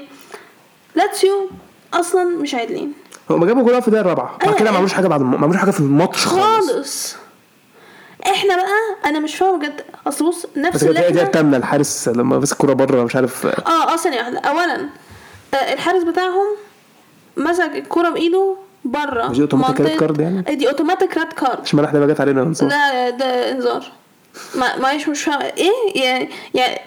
[0.95, 1.49] لاتسيو
[1.93, 2.93] أصلا مش عادلين.
[3.29, 4.37] هم جابوا جول في الدقيقة الرابعة.
[4.45, 6.71] بعد كده ما عملوش حاجة بعد ما عملوش حاجة في الماتش خالص.
[6.71, 7.15] خالص.
[8.27, 8.67] إحنا بقى
[9.05, 9.81] أنا مش فاهمة بجد.
[10.07, 13.45] اصل بص نفس اللي هي دي إحنا التامنة الحارس لما مسك الكوره بره مش عارف.
[13.45, 14.39] آه آه ثانية واحدة.
[14.39, 14.89] اولا
[15.53, 16.47] آه، الحارس بتاعهم
[17.37, 19.27] مسك الكرة بإيده بره.
[19.27, 22.69] مش دي automatic red card يعني؟ دي automatic red card ما إحنا جت علينا انذار.
[22.69, 23.91] لا ده انذار.
[24.55, 25.43] ما معيش مش فاهمة.
[25.45, 25.71] إيه؟
[26.03, 26.81] يعني يعني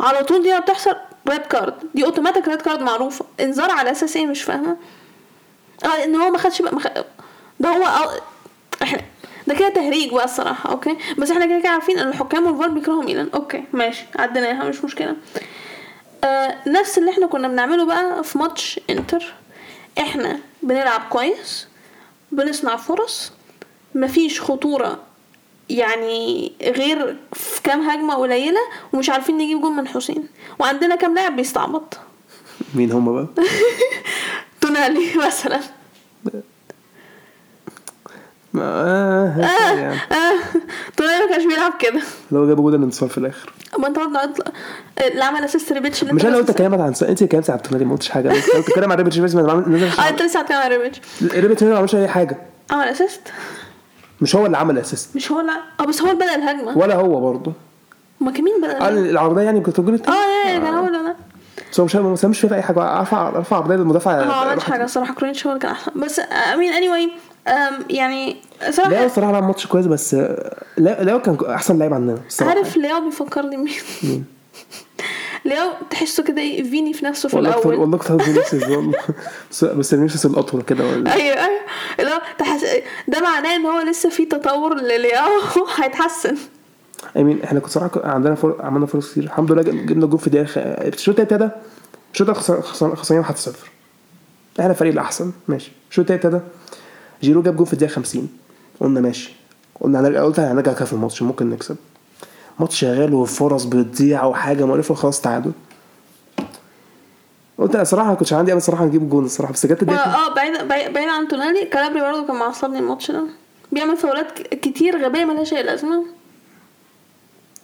[0.00, 0.96] على طول دي بتحصل
[1.28, 3.24] red card دي automatic red card معروفة.
[3.40, 4.76] انذار على أساس إيه؟ مش فاهمة.
[5.84, 6.86] آه إن هو ما خدش بقى مخ...
[7.60, 8.10] ده هو آه،
[8.82, 9.00] إحنا
[9.48, 13.02] ده كده تهريج بقى الصراحة okay؟ بس إحنا كده كده عارفين إن الحكام والفار بيكرهوا
[13.02, 15.16] ميلان okay؟ ماشي عديناها مش مشكلة.
[16.24, 19.34] آه نفس اللي إحنا كنا بنعمله بقى في ماتش إنتر
[19.98, 21.66] إحنا بنلعب كويس
[22.32, 23.32] بنصنع فرص
[23.94, 24.98] مفيش خطورة
[25.70, 28.60] يعني غير في كام هجمة قليلة
[28.92, 30.28] ومش عارفين نجيب جول من حسين.
[30.58, 31.98] وعندنا كام لاعب بيستعبط؟
[32.74, 33.26] مين هم بقى؟
[34.60, 35.60] تونالي مثلا.
[38.56, 39.94] آه آه يعني.
[39.94, 40.34] آه.
[40.96, 42.00] تونالي ما كانش بيلعب كده.
[42.32, 43.52] لو جابوا جول الانتصار في الآخر.
[43.78, 44.52] ما أنت برضه قلت-
[45.06, 47.92] اللي عمل assist ريبيتش اللي مش أنا قلت كلامك عن أنت كلمت عن التونالي ما
[47.92, 48.28] قلتش حاجة.
[48.28, 49.52] بس قلت كلام عن ريبيتش بس ما
[49.98, 51.00] آه أنت لسه هتكلم عن ريبيتش.
[51.32, 52.36] ريبيتش ما عملش أي حاجة.
[52.70, 53.20] عمل assist
[54.20, 56.78] مش هو اللي عمل assist مش هو لا آه بس هو اللي بدأ الهجمة.
[56.78, 57.52] ولا هو برضه.
[58.20, 61.14] ما كان مين قال الهجمة؟ العرضية يعني كنت تقول آه يا كان هو اللي بدأ.
[61.72, 63.00] بس هو مش مش مش فاهم أي حاجة.
[63.00, 64.20] رفع رفع عرضية للمدافع.
[64.20, 65.14] هو ما عملش حاجة الصراحة.
[65.14, 65.92] كرونيتش هو اللي كان أحسن.
[65.96, 66.20] بس
[66.54, 67.10] امين اني واي
[67.90, 72.18] يعني لا صراحة الصراحه لعب ماتش كويس بس آه، لا لا كان أحسن لعيب عندنا
[72.26, 72.54] الصراحة.
[72.54, 74.24] عارف لياو بيفكرني مين؟ مين؟
[75.44, 77.74] لياو تحسه كده إيه فيني في نفسه في والله الأول.
[77.74, 78.94] والله كنت هقول فينيسيوس والله.
[79.50, 80.84] بس بس فينيسيوس الأطول كده.
[80.84, 81.60] أيوه أيوه.
[82.00, 82.64] اللي هو تحس...
[83.08, 85.28] ده معناه إن هو لسه في تطور للياو.
[85.82, 86.36] هيتحسن.
[87.16, 88.56] I mean إحنا كنت صراحة عندنا فر...
[88.60, 89.24] عملنا فرص كتير.
[89.24, 91.52] الحمد لله جبنا جول في الدقيقه الشوط ده
[92.12, 93.30] الشوط التالت خسر- خسر- خسرانين 1-0
[94.60, 95.32] إحنا الفريق الأحسن.
[95.48, 95.72] ماشي.
[95.90, 96.40] الشوط ده
[97.22, 98.28] جيرو جاب جول في الدقيقة 50
[98.80, 99.32] قلنا ماشي.
[99.80, 101.76] قلنا هنرجع قلت هنرجع كده في الماتش ممكن نكسب.
[102.60, 105.52] ماتش شغال والفرص بتضيع وحاجة مقرفة خلاص تعادل.
[107.58, 110.34] قلت أنا صراحة ما كنتش عندي امل صراحة نجيب جول الصراحة بس جت الدقيقة آه
[110.34, 113.24] بعيد بعيد بعيد عن تونالي كالابريا برضه كان معصبني الماتش ده.
[113.72, 116.04] بيعمل فاولات كتير غبية ملهاش أي لازمة.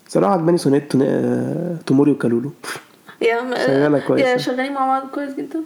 [0.09, 2.51] صراحة عجباني سونيت آه، توموري وكالولو.
[3.23, 4.23] يا شغالة كويس.
[4.27, 5.61] يا شغالين مع بعض كويس جدا.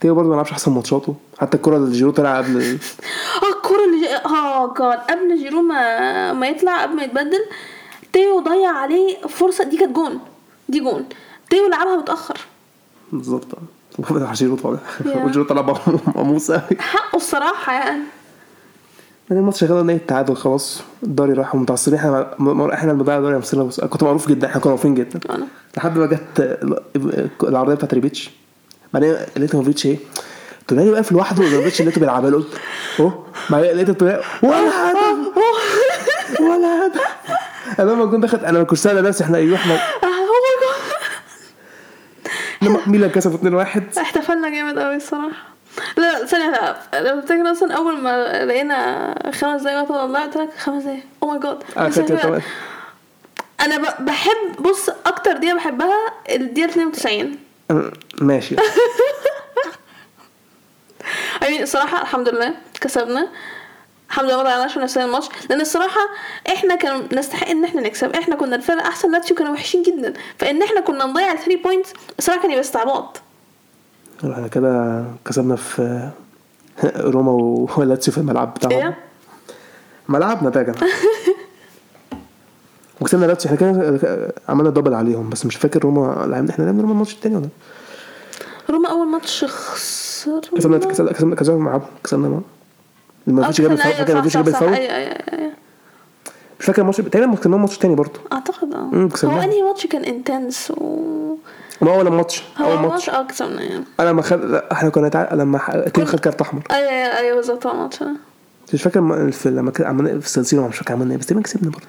[0.00, 1.14] تيو برضه ما لعبش أحسن ماتشاته.
[1.38, 2.56] حتى الكرة اللي جيرو طلع قبل
[3.42, 7.44] آه الكورة اللي آه جاد قبل جيرو ما ما يطلع قبل ما يتبدل
[8.12, 10.18] تيو ضيع عليه فرصة دي كانت جون
[10.68, 11.04] دي جون.
[11.50, 12.38] تيو لعبها متأخر.
[13.12, 13.46] بالظبط.
[14.10, 14.78] وجيرو طالع.
[15.24, 15.62] وجيرو طلع
[16.06, 18.02] مقموص قوي حقه الصراحة يعني.
[19.30, 20.80] يعني الماتش شغال نهاية التعادل خلاص.
[21.02, 21.98] الدوري راح ومتعصبين.
[21.98, 25.20] إحنا م- إحنا اللي الدوري بس كنت معروف جدا إحنا كنا معروفين جدا.
[25.76, 26.40] لحد ما جت
[26.96, 28.30] ال- العرضية بتاعت ريبيتش.
[28.94, 29.96] بعدين لقيت موفيتش إيه؟
[30.68, 32.60] تونالي واقف لوحده وريبيتش لقيته بيلعبها قلت
[33.00, 33.12] اهو
[33.50, 35.36] بعدين لقيت تونالي ولا هدف
[36.40, 37.00] ولا هدف.
[37.80, 39.74] أنا لما كنت دخلت أنا كنت سأل نفسي إحنا أيوه إحنا
[40.04, 40.10] آه،
[42.62, 45.50] لما ميلان كسبوا 2-1 احتفلنا جامد قوي الصراحة.
[45.96, 50.48] لا ثانية لا لو بفتكر أصلا أول ما لقينا خمس دقايق وقت الله قلت لك
[50.58, 51.02] خمس دقايق.
[51.22, 52.42] oh my god
[53.60, 57.36] أنا بحب بص أكتر دقيقة بحبها الدقيقة 92
[58.20, 58.56] ماشي.
[61.42, 63.28] يعني الصراحة الحمد لله كسبنا.
[64.08, 65.28] الحمد لله ما ضيعناش في نفسنا الماتش.
[65.50, 66.00] لأن الصراحة
[66.48, 68.10] إحنا كان نستحق إن إحنا نكسب.
[68.16, 70.12] إحنا كنا الفرقة أحسن لاتسيو كانوا وحشين جدا.
[70.38, 73.20] فإن إحنا كنا نضيع ال three points الصراحة كان يبقى استعباط.
[74.24, 76.10] إحنا كده كسبنا في
[76.96, 77.32] روما
[77.78, 78.74] ولاتسيو في الملعب بتاعهم.
[78.82, 78.98] إيه؟
[80.08, 80.92] ملعبنا ده يا جماعة
[83.00, 86.50] وكسبنا لاتسيو إحنا كده عملنا double عليهم بس مش فاكر روما لعبنا.
[86.50, 87.48] إحنا لعبنا روما الماتش التاني ولا؟
[88.70, 91.82] روما أول ماتش خسر كسبنا كسبنا كسبنا كسبنا معاهم.
[92.04, 92.42] كسبنا معاهم.
[93.26, 94.72] لما فيش جاب الفاول فاكر فيش جاب الفاول.
[94.74, 95.52] أيوه أيوه أيوه.
[96.60, 98.20] مش فاكر الماتش تقريبا كسبنا الماتش التاني برضه.
[98.32, 99.08] أعتقد آه.
[99.24, 101.36] هو أنهي ماتش كان intense و
[101.82, 102.92] ما أول ماتش هو أول ماتش.
[102.92, 103.84] ماتش آه كسبنا يعني.
[104.00, 105.34] أنا لما خد لا، إحنا كنا تع...
[105.34, 106.62] لما ح- ال team خد كارت أحمر.
[106.70, 108.06] أيوه أيوه أيوه بالظبط هو ماتش آه.
[108.74, 111.84] مش فاكر في لما عملنا في السلسله مش فاكر عملنا إيه بس تقريبا كسبنا برضه.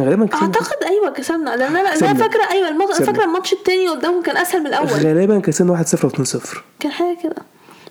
[0.00, 0.42] غالبا كسبنا.
[0.46, 1.56] أعتقد أيوه كسبنا.
[1.56, 1.88] لأن أنا.
[1.88, 3.06] أنا فاكرة أيوه الماتش كسبنا.
[3.06, 4.88] فاكرة الماتش التاني قدامهم كان أسهل من الأول.
[4.88, 7.36] غالبا كسبنا 1-0 و 2-0 كان حاجة كده.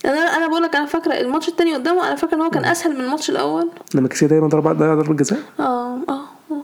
[0.05, 2.93] أنا أنا بقول لك أنا فاكرة الماتش التاني قدامه أنا فاكرة إن هو كان أسهل
[2.95, 3.69] من الماتش الأول.
[3.95, 5.39] لما كسبنا دايما ضربة ضيع ضربة جزاء.
[5.59, 6.63] آه آه اوه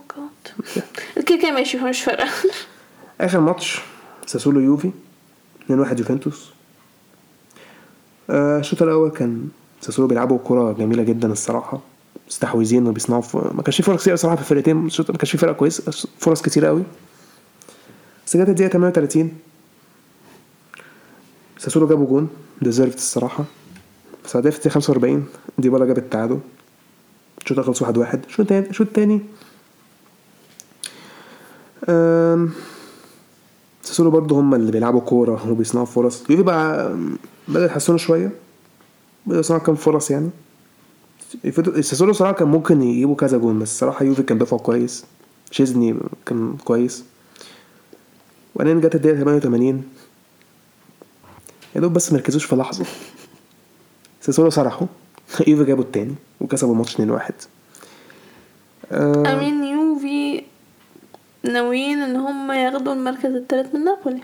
[1.16, 2.28] جاد كده كده ماشي فمش فارقة.
[3.20, 3.80] آخر ماتش
[4.26, 4.90] ساسولو يوفي
[5.68, 6.50] 2-1 يوفنتوس.
[8.30, 9.48] آه، الشوط الأول كان
[9.80, 11.80] ساسولو بيلعبوا كرة جميلة جدا الصراحة.
[12.28, 13.22] مستحوذين وبيصنعوا.
[13.34, 14.76] ما كانش في فرص كتير الصراحة في الفرقتين.
[14.76, 15.80] ما كانش في فرقة كويس
[16.18, 16.82] فرص كتير قوي.
[18.26, 19.32] بس جت الدقيقة 38
[21.58, 22.28] ساسولو جابوا جون
[22.62, 23.44] deserved الصراحة.
[24.24, 25.26] بس بعدها في الدقيقة 45
[25.58, 26.38] ديبالا جاب التعادل.
[27.42, 27.86] الشوط خلص 1-1
[28.26, 29.20] الشوط التاني الشوط التاني.
[31.88, 32.50] أم،
[33.82, 36.24] ساسولو برضه هم اللي بيلعبوا كورة وبيصنعوا فرص.
[36.30, 36.96] يوفي بقى
[37.48, 38.30] بدأ يتحسنوا شوية.
[39.26, 40.30] بدأوا يصنعوا كام فرص يعني.
[41.80, 45.04] ساسولو صراحة كان ممكن يجيبوا كذا جون بس الصراحة يوفي كان دفاعه كويس.
[45.50, 45.94] شيزني
[46.26, 47.04] كان كويس.
[48.54, 49.82] وبعدين جت الدقيقة 88
[51.76, 52.84] يا دوب بس مركزوش في لحظة.
[54.20, 54.86] ساسولو سرحوا
[55.48, 57.00] يوفي جابوا التاني وكسبوا الماتش 2-1
[58.92, 60.42] آه، أمين يوفي
[61.42, 64.20] ناويين إن هم ياخدوا المركز الثالث من نابولي.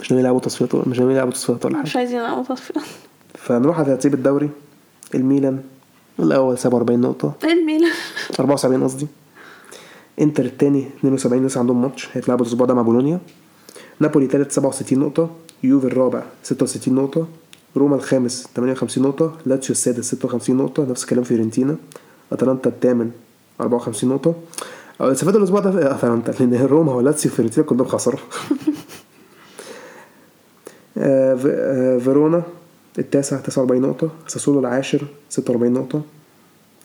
[0.00, 1.84] مش ناويين يلعبوا تصفيات مش ناويين يلعبوا تصفيات ولا حاجة.
[1.84, 2.80] مش عايزين يلعبوا تصفية
[3.34, 4.50] فنروح على ترتيب الدوري.
[5.14, 5.62] الميلان.
[6.22, 7.32] الأول 47 نقطة.
[7.44, 7.92] إيه الميلان
[8.40, 9.06] 74 قصدي.
[10.20, 13.20] إنتر التاني 72 لسه عندهم ماتش هيتلعبوا الأسبوع ده مع بولونيا.
[14.00, 15.30] نابولي تالت 67 نقطة.
[15.64, 17.26] يوفي الرابع 66 نقطة.
[17.76, 19.36] روما الخامس 58 نقطة.
[19.46, 20.84] لاتسيو السادس 56 نقطة.
[20.90, 21.76] نفس الكلام فيورنتينا.
[22.32, 23.10] أتلانتا الثامن
[23.60, 24.34] 54 نقطة.
[25.00, 28.20] استفاد الأسبوع ده في أتلانتا لأن روما ولاتسيو وفيورنتينا كلهم خسروا.
[30.98, 32.42] آه، آه، فيرونا
[33.00, 36.02] التاسع 49 نقطة ساسولو العاشر 46 نقطة.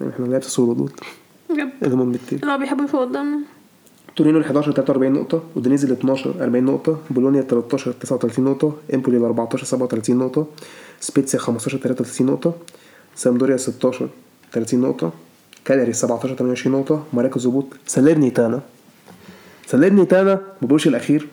[0.01, 0.91] يعني إحنا بنلعب ساسولو دول.
[1.49, 3.39] بجد؟ اللي هم اللي هو بيحبوا يفوق قدامنا.
[4.15, 8.73] تورينو ال 11 43 نقطة ودينيزي ال 12 40 نقطة بولونيا ال 13 39 نقطة
[8.93, 10.47] إمبولي ال 14 37 نقطة
[10.99, 12.53] سبيتسيا 15 33 نقطة
[13.15, 14.09] سامدوريا 16
[14.53, 15.11] 30 نقطة
[15.65, 17.65] كاليري 17 28 نقطة مراكز هبوط.
[17.87, 18.61] ساليرنيتانا
[19.67, 21.27] ساليرنيتانا مبقوش الأخير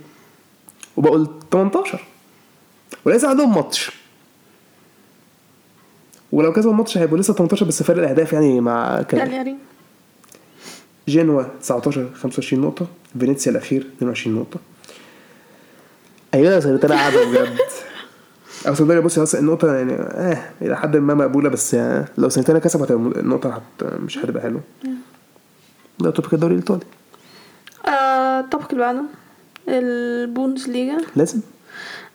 [0.97, 2.05] وبقوا ال 18
[3.05, 4.02] ولسه عندهم ماتش.
[6.33, 9.57] ولو كسبوا الماتش هيبقوا لسه 18 بس فرق الأهداف يعني مع كالياري
[11.09, 12.87] جنوا 19 25 نقطة.
[13.18, 14.61] فينيسيا الأخير 22 نقطة.
[16.35, 17.57] أيوة ساليرنيتانا قاعدة بجد.
[18.68, 22.83] أو ساليرنيتانا بص النقطة يعني آه إلى حد ما مقبولة بس يعني لو ساليرنيتانا كسب
[22.83, 24.61] هتبقى النقطة هت مش هتبقى حلوة.
[26.01, 26.85] ده topic الدوري الإيطالي.
[27.87, 29.03] آه الطبق اللي بعده.
[29.68, 31.41] البوندس ليجا لازم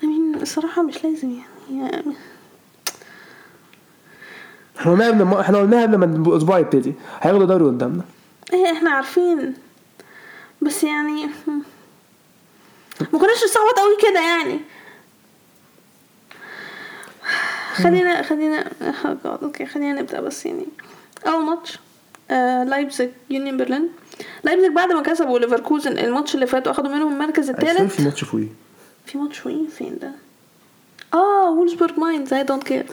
[0.03, 2.13] I mean الصراحة مش لازم يعني, يعني
[4.80, 6.93] إحنا قلناها قبل ما إحنا قلناها قبل ما الأسبوع يبتدي.
[7.21, 8.03] هياخدوا دوري قدامنا.
[8.53, 9.53] إيه إحنا عارفين.
[10.61, 11.25] بس يعني
[13.13, 14.59] ما كناش نصوت قوي كده يعني.
[17.73, 18.65] خلينا خلينا
[19.26, 20.65] okay خلينا نبدأ بس يعني.
[21.28, 21.80] أول ماتش
[22.32, 23.89] آه لايبزيج يونيون برلين
[24.43, 27.95] لايبزيج بعد ما كسبوا ليفركوزن الماتش اللي فات وأخدوا منهم المركز الثالث.
[27.95, 28.47] في ماتش فوقيه.
[29.05, 30.11] في ماتش وين فين ده؟
[31.14, 32.86] آه وولزبورج ماينز I don't care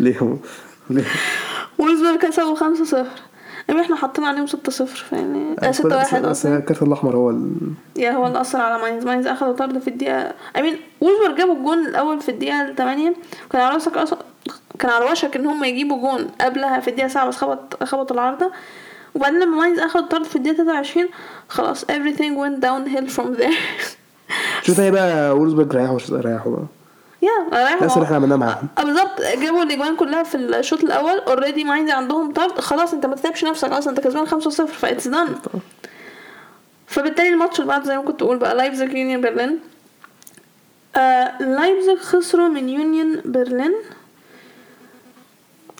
[0.00, 0.38] ليه؟
[0.90, 1.04] ليه
[1.78, 3.06] وولزبورج كسبوا 5 0
[3.68, 6.56] يعني إحنا حاطين عليهم 6 0 فيعني آه 6 1 بس أصلا.
[6.58, 7.52] الكارت الأحمر هو ال...
[7.96, 11.78] yeah هو اللي أثر على ماينز ماينز أخدوا طرد في الدقيقه mean وولزبورج جابوا الجون
[11.86, 13.14] الأول في الدقيقة 8
[13.50, 14.18] كان على وشك أصلا
[14.78, 18.50] كان على وشك إن هم يجيبوا جون قبلها في الدقيقة 7 بس خبط خبط العارضة.
[19.14, 21.08] وبعدين لما ماينز اخد طرد في الدقيقة 23
[21.48, 23.56] خلاص everything went downhill from there.
[24.62, 26.62] شوط تاني بقى؟ وولزبرج ريحوا ريحوا بقى؟
[27.22, 27.84] yeah ريحوا.
[27.84, 28.68] نفس اللي إحنا عملناه معاهم.
[28.78, 29.20] آه بالظبط.
[29.42, 31.18] جابوا الإجوان كلها في الشوط الأول.
[31.18, 32.60] already ماينز عندهم طرد.
[32.60, 33.90] خلاص أنت ما تتعبش نفسك أصلا.
[33.90, 35.28] أنت كسبان 5-0 ف it's done
[36.86, 39.58] فبالتالي الماتش اللي بعده زي ما كنت أقول بقى لايبزيج يونيون برلين
[40.96, 43.74] آه لايبزيج خسروا من يونيون برلين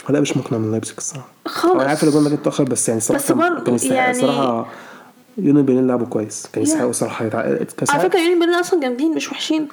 [0.09, 1.28] لا مش مقنع من لايبزيج الصراحة.
[1.46, 4.66] خالص أنا عارف الجون ده جه متاخر بس يعني الصراحه بس برضه يعني- الصراحه
[5.47, 6.49] يونيون برلين لعبوا كويس.
[6.53, 6.93] كان يستحقوا.
[6.93, 9.68] كان على فكرة يونيون برلين أصلا جامدين مش وحشين.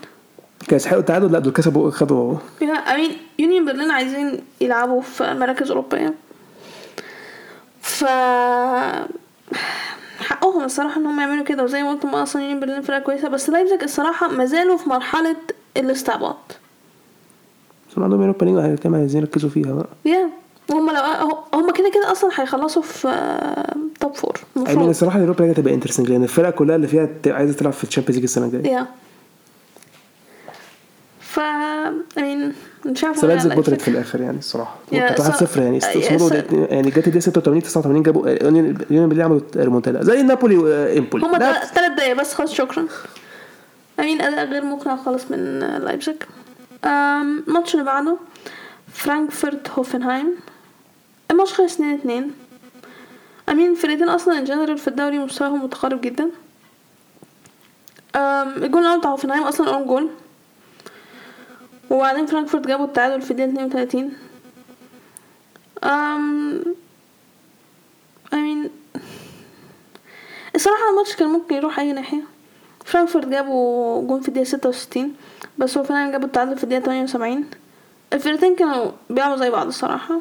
[0.68, 5.70] كان يستحقوا التعادل لا دول كسبوا خدوا يا امين يونيون برلين عايزين يلعبوا في مراكز
[5.72, 6.14] أوروبية.
[7.82, 8.06] ف
[10.20, 13.30] حقهم الصراحة إن هم يعملوا كده وزي ما قلت هم أصلا يونيون برلين فرقة كويسة
[13.30, 15.36] بس لايبزيج الصراحة ما زالوا في مرحلة
[15.78, 16.38] الاستعباط.
[17.92, 19.88] بس عندهم Europa League عايزين يركزوا فيها بقى.
[20.06, 20.30] yeah
[20.72, 21.02] هم لو
[21.54, 23.08] هم كده كده أصلا هيخلصوا في
[24.00, 27.54] top four المفروض الصراحه ال Europa League هتبقى interesting لأن الفرق كلها اللي فيها عايزه
[27.54, 28.88] تلعب في ال Champions League السنة الجايه yeah
[31.20, 31.40] ف
[32.18, 32.54] I mean
[32.86, 33.80] مش عارفه بس أقول لايبزيج على بطلت لايبزيج.
[33.80, 34.76] في الآخر يعني الصراحة.
[34.92, 35.80] كانت 1 ص- 0 يعني.
[35.80, 40.04] ص- يعني جت الدقيقة 86 89 جابوا يونيون يونيون برلين عملوا ريمونتادا.
[40.04, 42.86] زي نابولي وامبولي هما لا، ثلاث دقايق بس خلاص شكرا.
[44.00, 46.16] I mean أداء غير مقنع خالص من لايبزيج
[46.86, 48.18] أم، الماتش اللي بعده
[48.94, 50.28] فرانكفورت هوفنهايم.
[51.32, 52.32] الماتش خلص 2 2
[53.50, 56.30] I mean الفرقتين أصلا in general في الدوري مستواهم متقارب جدا.
[58.16, 60.10] الجول الأول بتاع هوفنهايم أصلا own goal
[61.90, 64.14] وبعدين فرانكفورت جابوا التعادل في الدقيقة 32
[65.84, 66.64] أم
[68.34, 68.70] امين
[70.56, 72.24] الصراحة الماتش كان ممكن يروح أي ناحية.
[72.86, 75.16] فرانكفورت جابوا جون في ستة وستين
[75.58, 77.50] بس هو فعلا جابوا التعادل في تمانية وسبعين.
[78.14, 80.20] الفرقتين كانوا بيلعبوا زي بعض الصراحة.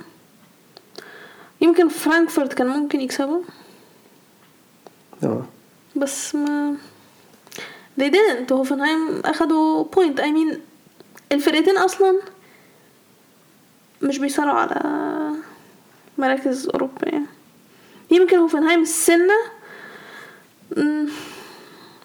[1.60, 3.42] يمكن فرانكفورت كان ممكن يكسبوا
[5.24, 5.44] آه.
[5.96, 6.76] بس ما
[8.00, 8.52] they didn't.
[8.52, 10.58] هوفنهايم أخدوا point I mean
[11.32, 12.20] الفرقتين أصلا
[14.02, 14.80] مش بيصارعوا على
[16.18, 17.22] مراكز أوروبية.
[18.10, 19.34] يمكن هوفنهايم السنة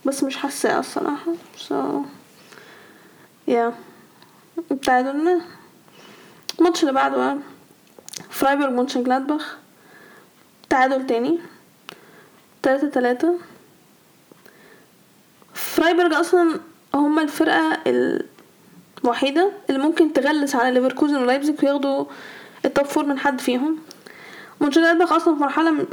[0.06, 1.34] بس مش حاساه الصراحة.
[1.70, 1.74] So
[3.52, 3.72] yeah.
[4.72, 5.40] التعادل
[6.60, 7.38] الماتش اللي بعده بقى.
[8.42, 9.58] فرايبورغ مونشن جلادباخ
[10.70, 11.40] تعادل تاني
[12.64, 13.36] تلاتة تلاتة
[15.54, 16.60] فرايبورغ أصلا
[16.96, 17.78] هما الفرقة
[19.04, 22.06] الوحيدة اللي ممكن تغلس على ليفركوزن ولايبزيج وياخدوا
[22.66, 23.78] ال top four من حد فيهم.
[24.62, 25.86] مونشن جلادباخ أصلا في مرحلة م-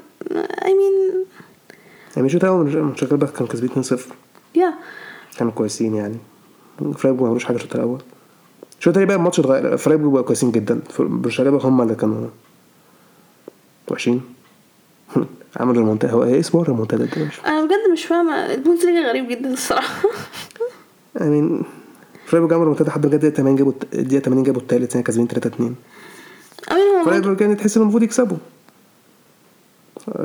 [0.60, 1.16] I mean
[2.16, 4.14] يعني شوط أول مونشن كانوا كسبين 2 0
[4.58, 4.60] yeah.
[5.38, 6.16] كانوا كويسين يعني.
[6.78, 8.00] فرايبورغ ما عملوش حاجة الشوط الأول
[8.78, 9.76] الشوط التاني بقى؟ الماتش اتغير.
[9.76, 10.80] فرايبورغ بقوا كويسين جدا.
[10.98, 12.28] برشلونة هم اللي كانوا
[13.88, 14.20] وحشين.
[15.60, 18.32] عملوا الريمونتادا هو إيه اسمه؟ الريمونتادا ده؟ أنا بجد مش فاهمة.
[18.54, 20.08] البوندسليجا غريب جدا الصراحة.
[21.20, 21.62] يعني
[22.26, 25.74] فرايبورغ عملوا الريمونتادا لحد الدقيقه 80 جابوا الدقيقه 80 جابوا التالت يعني كاسبين 3 2
[26.68, 28.36] I mean هو فرايبورغ كان تحس انه المفروض يكسبوا.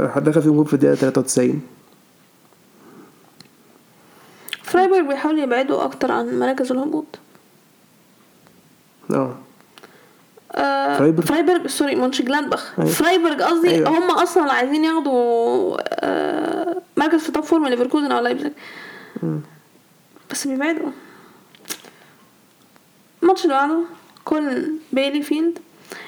[0.07, 1.61] حد دخل فيهم جول في الدقيقة 93
[4.63, 7.05] فرايبورغ بيحاولوا يبعدوا أكتر عن مراكز الهبوط.
[9.11, 9.35] آه.
[10.55, 12.89] آه، فرايبورغ؟ فرايبورغ sorry مونش جلادباخ أيوة.
[12.91, 13.89] فرايبورغ قصدي أيوة.
[13.89, 18.51] هم أصلا عايزين ياخدوا آه، مركز في top four من ليفركوزن أو لايبزيج.
[20.31, 20.89] بس بيبعدوا.
[23.23, 23.79] الماتش اللي بعده
[24.25, 25.59] كولن بيليفيلد.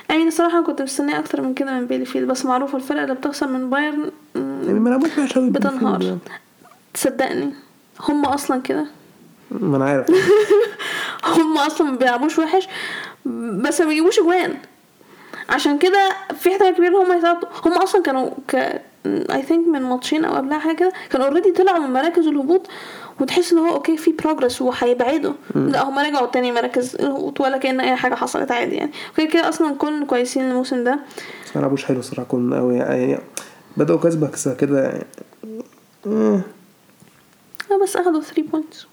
[0.09, 3.69] يعني الصراحة كنت مستنية أكتر من كده من بيليفيلد بس معروفة الفرقة اللي بتخسر من
[3.69, 6.17] بايرن يعني بتنهار.
[6.93, 7.53] تصدقني.
[7.99, 8.85] هم أصلا كده.
[9.51, 10.07] ما أنا عارف.
[11.25, 12.67] هم أصلا ما بيلعبوش وحش
[13.65, 14.57] بس ما بيجيبوش اجوان
[15.49, 16.09] عشان كده
[16.39, 17.49] في احتمال كبير إن هم يصعدوا.
[17.65, 21.79] هم أصلا كانوا ك I think من ماتشين أو قبلها حاجة كده كانوا already طلعوا
[21.79, 22.67] من مراكز الهبوط
[23.21, 25.33] وتحس إن هو okay في progress وهيبعدوا.
[25.55, 28.91] لا هم رجعوا تاني مراكز الهبوط ولا كأن أي حاجة حصلت عادي يعني.
[29.13, 30.99] وكده كده أصلا كولن كويسين الموسم ده.
[31.55, 33.19] ما لعبوش حلو الصراحه كولن قوي يعني
[33.77, 35.03] بدأوا كسبة كسبة كده
[36.07, 36.41] آه،
[37.83, 38.87] بس أخدوا 3 points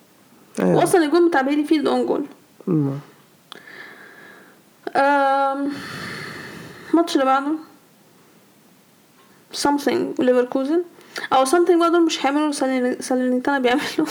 [0.61, 0.77] أيوة.
[0.77, 2.25] واصلا الجول بتاع بيليفيلد own goal
[6.91, 7.53] الماتش اللي بعده.
[9.63, 10.83] Something ليفركوزن
[11.33, 12.53] أو something بقى دول مش هيعملوا
[13.01, 14.07] ساليرنيتانا بيعملوا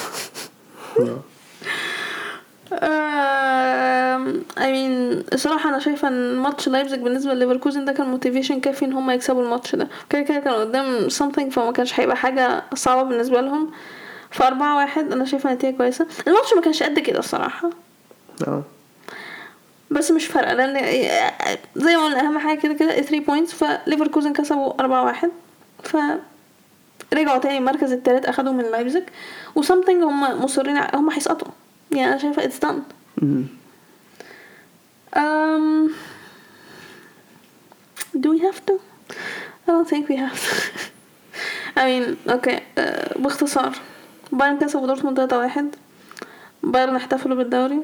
[2.73, 8.85] آم، I mean الصراحة أنا شايفة إن ماتش لايبزيج بالنسبة لليفركوزن ده كان motivation كافي
[8.85, 9.87] إن هما يكسبوا الماتش ده.
[10.09, 13.71] كده كده كانوا قدام something فما كانش هيبقى حاجة صعبة بالنسبة لهم.
[14.31, 16.07] فأربعة واحد أنا شايفة نتيجة كويسة.
[16.27, 17.69] الماتش ما كانش قد كده الصراحة.
[18.47, 18.63] آه.
[19.91, 20.73] بس مش فارقة لأن
[21.75, 25.31] زي ما قلنا أهم حاجة كده كده 3 points فليفركوزن كسبوا أربعة واحد.
[25.83, 25.97] ف
[27.13, 29.03] رجعوا تاني المركز التالت أخدوا من لايبزيج.
[29.55, 31.47] و something هم مصرين هم هيسقطوا.
[31.91, 32.79] يعني أنا شايفة it's done.
[33.23, 33.45] أمم.
[35.15, 35.89] Um,
[38.23, 38.73] do we have to?
[39.67, 40.55] I don't think we have to.
[41.79, 43.71] I mean, okay, uh, باختصار.
[44.31, 45.75] بايرن كسبوا دورتموند تلاتة واحد.
[46.63, 47.79] بايرن احتفلوا بالدوري.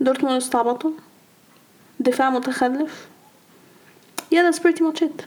[0.00, 0.90] دورتموند استعبطوا.
[2.00, 3.06] دفاع متخلف.
[4.34, 5.24] yeah that's pretty much it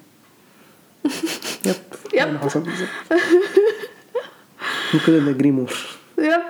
[1.65, 1.75] yep.
[2.13, 2.27] yep.
[2.27, 2.59] اللي حصل.
[2.59, 2.89] بالظبط
[4.93, 5.77] ممكن نجري more
[6.17, 6.41] yep.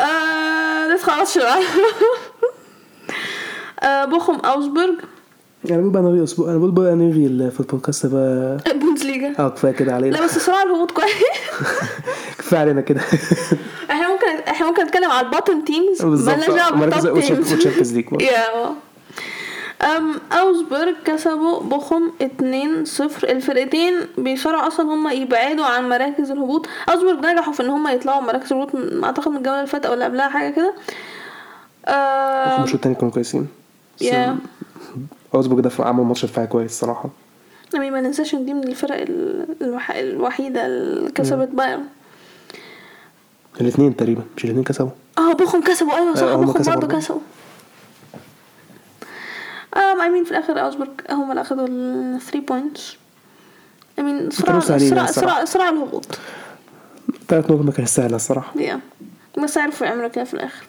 [0.00, 1.44] آه ندخل شوية
[3.82, 4.94] آه بوخم أوجسبورج
[5.64, 8.58] يعني بقول بقى نلغي أسبوع أنا بقول بقى نلغي في البودكاست بقى.
[8.80, 9.34] بوندسليجا.
[9.38, 11.12] آه كفاية كده لا علينا بس صراحة الهبوط كويس.
[12.38, 13.00] كفاية علينا كده.
[13.90, 17.59] إحنا ممكن إحنا ممكن نتكلم على ال bottom teams مالناش دعوة بال top teams وال
[17.59, 18.06] Champions League
[19.96, 22.24] um أوجسبورج كسبوا بوخم 2-0
[23.24, 26.66] الفرقتين بيصارعوا أصلا هم يبعدوا عن مراكز الهبوط.
[26.88, 29.94] أوجسبورج نجحوا في إن هم يطلعوا مراكز الهبوط من- أعتقد من الجولة اللي فاتت أو
[29.94, 30.74] اللي قبلها حاجة كده.
[31.88, 33.48] آم، الماتش التاني كانوا كويسين.
[34.00, 34.36] يا
[35.34, 37.10] أوجسبورج ده عمل ماتش دفاعي كويس صراحة.
[37.74, 39.90] I mean ما ننساش ان دي من الفرق ال- الوح...
[39.90, 41.84] الوحيدة اللي كسبت بايرن.
[43.60, 44.90] الاثنين تقريبا مش الاثنين كسبوا.
[45.18, 45.96] آه بوخم كسبوا.
[45.96, 46.74] أيوه صح هم بوخم كسبوا.
[46.76, 46.96] برضه.
[46.98, 47.20] كسبوا.
[49.76, 52.96] um I mean في الآخر أوجسبورج هم اللي أخدوا ال 3 points
[53.98, 55.06] I mean صراع صراع.
[55.06, 56.18] صراع صراع الهبوط.
[57.28, 58.54] ثلاث نقط ما كانت سهله الصراحه
[59.44, 60.64] بس عرفوا يعملوا كده في الآخر.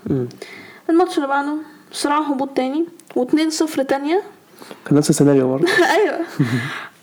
[0.89, 1.53] الماتش اللي بعده.
[1.91, 2.85] صراع هبوط تاني
[3.19, 4.21] و2 0 تانية.
[4.85, 5.67] كان نفس السيناريو برضه.
[5.97, 6.19] أيوه.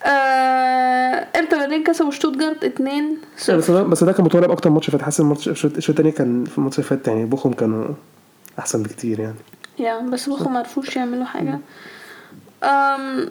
[0.04, 1.26] آه...
[1.36, 5.02] إرتا برلين كسبوا شتوتجارت 2 بس 0 ده بس ده كان متولب أكتر ماتش فات.
[5.02, 7.86] حاسس الماتش الشوط التاني كان في الماتش اللي فات يعني بوخم كانوا
[8.58, 9.36] أحسن بكتير يعني.
[9.78, 11.58] يا بس بوخم ما عرفوش يعملوا حاجة.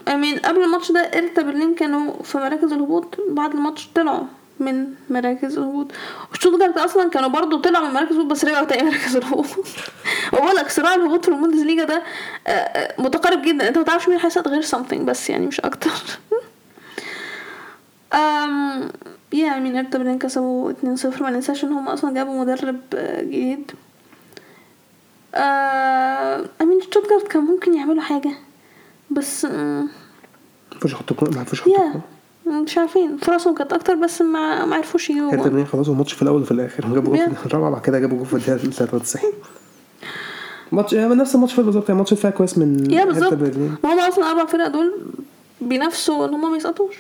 [0.08, 3.18] I mean قبل الماتش ده إرتا برلين كانوا في مراكز الهبوط.
[3.30, 4.24] بعد الماتش طلعوا.
[4.60, 5.92] من مراكز الهبوط.
[6.32, 9.46] وشتوتجارت أصلا كانوا برضو طلعوا من مراكز الهبوط بس رجعوا تاني مراكز الهبوط.
[10.34, 12.04] وبقول لك صراع الهبوط في البوندسليجا ده
[12.48, 13.68] آه، آه، متقارب جدا.
[13.68, 15.92] أنت ما تعرفش مين هيصعد غير something بس يعني مش أكتر.
[18.14, 18.90] أم
[19.34, 23.72] يا مين ارتا برلين كسبوا 2-0 ما ننساش إن هم أصلا جابوا مدرب آه، جديد.
[26.62, 28.32] أمين شتوتجارت كان ممكن يعملوا حاجة
[29.12, 29.90] بس مم، ما
[30.74, 31.46] عرفوش يحطوا جون- ما
[32.52, 35.50] مش عارفين فرصهم كانت أكتر بس ما ما عرفوش يجيبوا جون.
[35.50, 36.94] برلين خلصوا الماتش في الأول وفي الآخر.
[36.94, 37.36] جابوا جول.
[37.36, 39.32] في الرابعة بعد كده جابوا جول في الدقيقة 93
[40.72, 43.34] ماتش يعني نفس الماتش فات بالظبط يعني ماتش دفاع كويس من يا بالظبط.
[43.84, 44.94] هم أصلا أربع فرق دول
[45.62, 46.96] بينافسوا إن هم ما يسقطوش.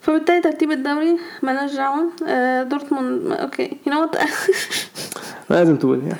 [0.00, 2.04] فبالتالي ترتيب الدوري مالناش دعوة.
[2.26, 4.08] آه، دورتموند okay you know
[5.50, 6.18] لازم تقول يعني.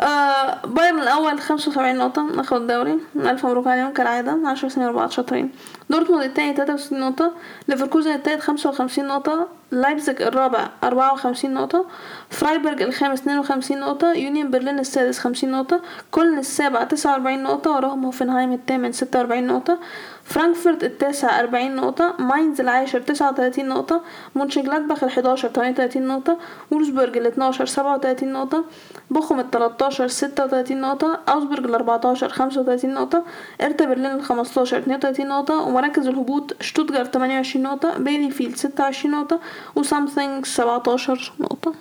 [0.00, 2.98] آه بايرن الأول 75 نقطة أخد الدوري.
[3.16, 4.38] ألف مبروك عليهم كالعادة.
[4.46, 5.52] 10 سنين ورا بعض شاطرين.
[5.90, 7.32] دورتموند التاني 63 نقطة.
[7.68, 9.48] ليفركوزن التالت 55 نقطة.
[9.70, 11.86] لايبزيج الرابع 54 نقطة.
[12.30, 14.12] فرايبورج الخامس 52 نقطة.
[14.12, 15.80] يونيون برلين السادس 50 نقطة.
[16.10, 17.70] كولن السابع 49 نقطة.
[17.70, 19.78] وراهم هوفنهايم الثامن 46 نقطة.
[20.26, 24.00] فرانكفورت التاسع 40 نقطة ماينز العاشر 39 نقطة
[24.34, 26.38] مونشنجلادباخ ال 11 38 نقطة
[26.70, 28.64] وولسبورج ال 12 37 نقطة
[29.10, 33.24] بوخم ال 13 36 نقطة أوجسبورج ال 14 35 نقطة
[33.62, 39.40] هرتا برلين ال 15 32 نقطة ومراكز الهبوط شتوتجارت 28 نقطة بيلي فيلد 26 نقطة
[39.76, 41.74] و something 17 نقطة.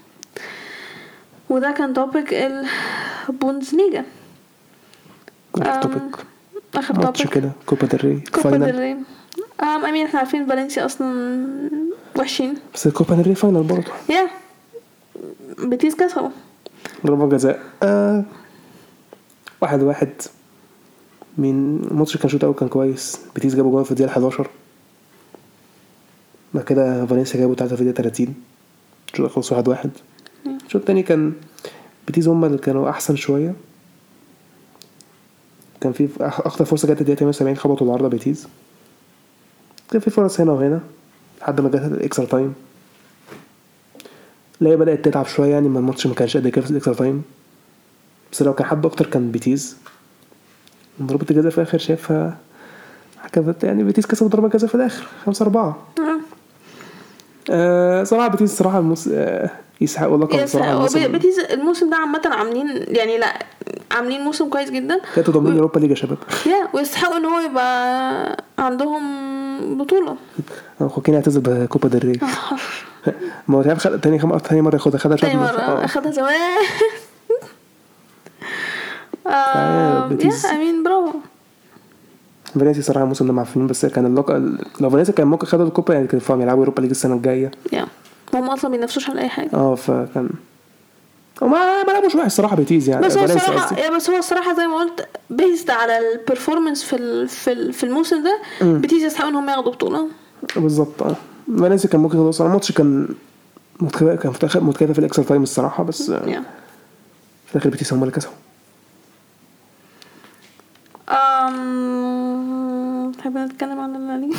[1.50, 2.34] وده كان topic
[3.30, 4.06] البوندسليجا
[5.82, 6.16] topic
[6.78, 7.52] آخر ماتش كده.
[7.66, 8.20] كوبا ديل ري.
[8.20, 8.66] كوبا final.
[8.66, 8.92] ديل ري.
[9.62, 11.48] أم أمين إحنا عارفين فالنسيا أصلا
[12.20, 12.54] وحشين.
[12.74, 13.92] بس الكوبا ديل ري final برضه.
[14.10, 14.28] yeah
[15.68, 16.30] بيتيس كسبوا.
[17.06, 17.60] ضربة جزاء.
[17.84, 18.24] آه
[19.62, 20.10] واحد واحد.
[21.38, 23.20] من الماتش كان شوط اول كان كويس.
[23.36, 24.48] بيتيس جابوا جول في الدقيقة 11
[26.54, 28.36] بعد كده فالنسيا جابوا تلاتة في الدقيقة 30
[29.14, 29.90] الشوط خلص واحد واحد.
[30.66, 31.34] الشوط التاني كان
[32.08, 33.54] بيتيز هما اللي كانوا أحسن شوية.
[35.86, 38.48] كان في أخطر فرصة جت الدقيقة 78 خبطوا العارضة بيتيز.
[39.92, 40.80] كان في فرص هنا وهنا
[41.42, 42.54] لحد ما جت ال extra time.
[44.60, 46.94] لا هي بدأت تتعب شوية يعني ما الماتش ما كانش قد كده في ال extra
[46.94, 47.24] time.
[48.32, 49.78] بس لو كان حد أكتر كان بيتيز.
[51.02, 52.38] ضربة الجزاء في الآخر شايفها
[53.20, 55.78] حكمت يعني بيتيز كسب ضربة جزاء في الآخر خمسة أربعة.
[56.00, 56.20] آه.
[57.50, 59.10] آه صراحة بيتيز صراحة المس...
[59.14, 59.50] آه
[59.82, 63.46] يستحقوا اللقب بس بصراحه الموسم- بيتيز الموسم ده عامة عاملين يعني لا
[63.92, 65.02] عاملين موسم كويس جدا.
[65.16, 66.18] كانتوا ضامنين اوروبا ليج يا شباب.
[66.46, 69.02] yeah ويستحقوا إن هو يبقى عندهم
[69.78, 70.16] بطولة.
[70.88, 72.20] خواكين اعتزل بكوبا ديل ري.
[73.48, 74.38] ما هو تعرف خد تاني خم...
[74.38, 75.56] تاني مرة ياخدها خدها تاني شامبيونز.
[75.56, 75.62] مرة.
[75.62, 75.86] آه.
[75.86, 76.62] اخدها زمان.
[79.28, 80.46] آه، بيتيز.
[80.46, 81.20] yeah امين برافو.
[82.56, 86.08] فالنسيا صراحة الموسم ده معفنين بس كان اللقب لو فالنسيا كان ممكن خدوا الكوبا يعني
[86.08, 87.52] كانوا فاهم يلعبوا اوروبا ليج السنة الجاية.
[87.74, 87.86] yeah.
[88.34, 89.50] هم أصلا بينافسوش على أي حاجة.
[89.54, 90.30] آه فكان
[91.42, 93.24] وما ما لعبوش وحش الصراحة بيتيز يعني بس هو.
[93.78, 97.74] yeah بس هو الصراحة زي ما قلت based على ال performance في ال- في ال-
[97.74, 100.08] في الموسم ده بيتيز يستحقوا ان هم ياخدوا بطولة.
[100.56, 101.16] بالظبط آه.
[101.60, 103.08] فالنسيا كان ممكن يخلص الماتش كان
[103.80, 106.42] متكافئ كان متكافئ في ال extra time الصراحة بس في
[107.56, 108.34] الآخر بيتيز هم اللي كسبوا.
[111.86, 113.12] أم...
[113.18, 114.38] تحب نتكلم عن الليغا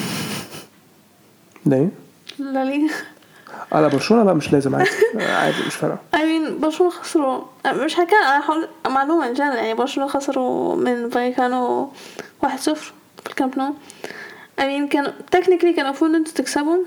[1.66, 1.88] ده إيه؟
[3.72, 4.90] آه لا برشلونة لا مش لازم عادي.
[5.42, 5.98] عادي مش فارقة.
[6.14, 7.42] I mean برشلونة خسروا.
[7.66, 11.90] مش هتكلم أنا هقول معلومة جنرال يعني برشلونة خسروا من فاليكانو
[12.42, 12.92] واحد صفر
[13.24, 13.74] في الكامب نو.
[14.60, 16.84] I mean كانوا technically كان المفروض إن أنتوا تكسبوا.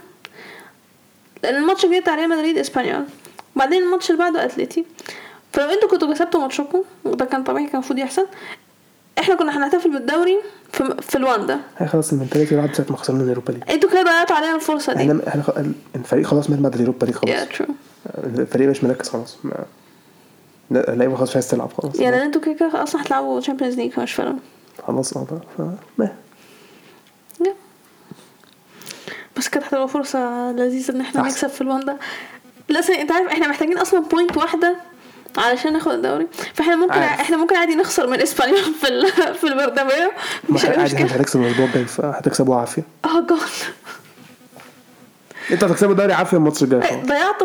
[1.43, 3.05] لأن الماتش الجاي بتاع ريال مدريد إسبانيول.
[3.55, 4.86] بعدين الماتش اللي بعده اتلتي
[5.53, 8.28] فلو أنتوا كنتوا كسبتوا ماتشكم وده كان طبيعي كان المفروض يحصل.
[9.20, 10.38] إحنا كنا هنحتفل بالدوري
[10.74, 11.59] في, في الواندا.
[11.78, 13.63] هي خلاص ال mentality راحت ساعة ما خسرنا اليوروبا ليج.
[13.70, 14.99] أنتوا كده ضيعتوا علينا الفرصة دي.
[15.01, 15.57] إحنا إحنا خ-
[15.95, 17.36] الفريق خلاص مات بعد اليوروبا ليج خلاص.
[17.36, 17.72] Yeah true.
[18.24, 19.38] الفريق مش مركز خلاص.
[19.43, 19.65] ما
[20.72, 21.99] لا- اللعيبة خلاص مش عايز تلعب خلاص.
[21.99, 24.36] يعني أنتوا كده كده أصلا هتلعبوا تشامبيونز ليج فمش فارقة.
[24.88, 25.61] خلاص آه بقى ف
[25.97, 26.11] ما
[27.43, 27.49] Yeah.
[29.38, 31.22] بس كانت هتبقى فرصة لذيذة إن إحنا.
[31.22, 31.97] نكسب في الواندا.
[32.70, 34.76] لسه انت عارف إحنا محتاجين أصلا point واحدة
[35.38, 36.27] علشان ناخد الدوري.
[36.53, 37.19] فإحنا ممكن عارف.
[37.19, 39.07] إحنا ممكن عادي نخسر من اسبانيول في ال...
[39.36, 40.11] في البرنابيو.
[40.49, 41.15] مش عادي مشكلة.
[41.15, 42.84] هنكسب الأسبوع الجاي فهتكسبوا عافية.
[43.05, 43.39] آه جاد
[45.51, 46.82] أنتوا هتكسبوا الدوري عافية الماتش الجاي.
[46.82, 47.36] خلاص ضيعت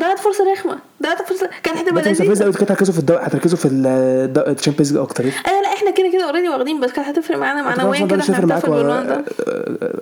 [0.00, 0.78] ضيعت فرصة رخمة.
[1.02, 1.50] ضيعت فرصة.
[1.62, 5.24] كانت هتبقى بس مستفز لذيذة قوي كده هتركزوا في هتركزوا في الشامبيونز ليج أكتر.
[5.24, 8.44] أيوه لا إحنا كده كده already واخدين بس كانت هتفرق معانا معنويا كده إحنا معاك
[8.44, 9.24] هنحتفل بالواندا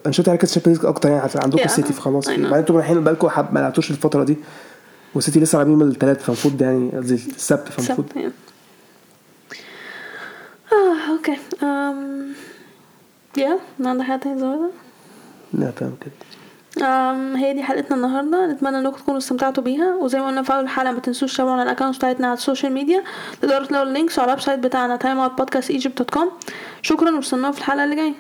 [0.07, 1.63] أنشيلوتي هركز الشامبيونز ليج أكتر يعني عندكم.
[1.65, 2.27] السيتي فخلاص.
[2.29, 4.37] بعدين أنتوا رايحين بقالكم حب- ما لعبتوش الفترة دي.
[5.15, 8.33] والسيتي لسه لاعبين يوم الثلاث فالمفروض يعني قصدي السبت فالمفروض يعني.
[10.73, 11.37] آه okay.
[11.61, 12.37] um,
[13.39, 14.71] yeah عندك حاجة تانية زودها؟
[15.55, 16.13] لا تمام كده.
[17.37, 18.47] هي دي حلقتنا النهارده.
[18.47, 19.95] نتمنى إنكم تكونوا استمتعتوا بيها.
[19.95, 22.42] وزي ما قلنا في أول الحلقة ما تنسوش تتابعونا على ال account بتاعتنا على ال
[22.42, 23.05] social media.
[23.43, 26.47] تقدروا تلاقوا ال links على ال website بتاعنا timeoutpodcastegypt.com
[26.83, 28.15] شكرا وأستنونا في الحلقة اللي جاية.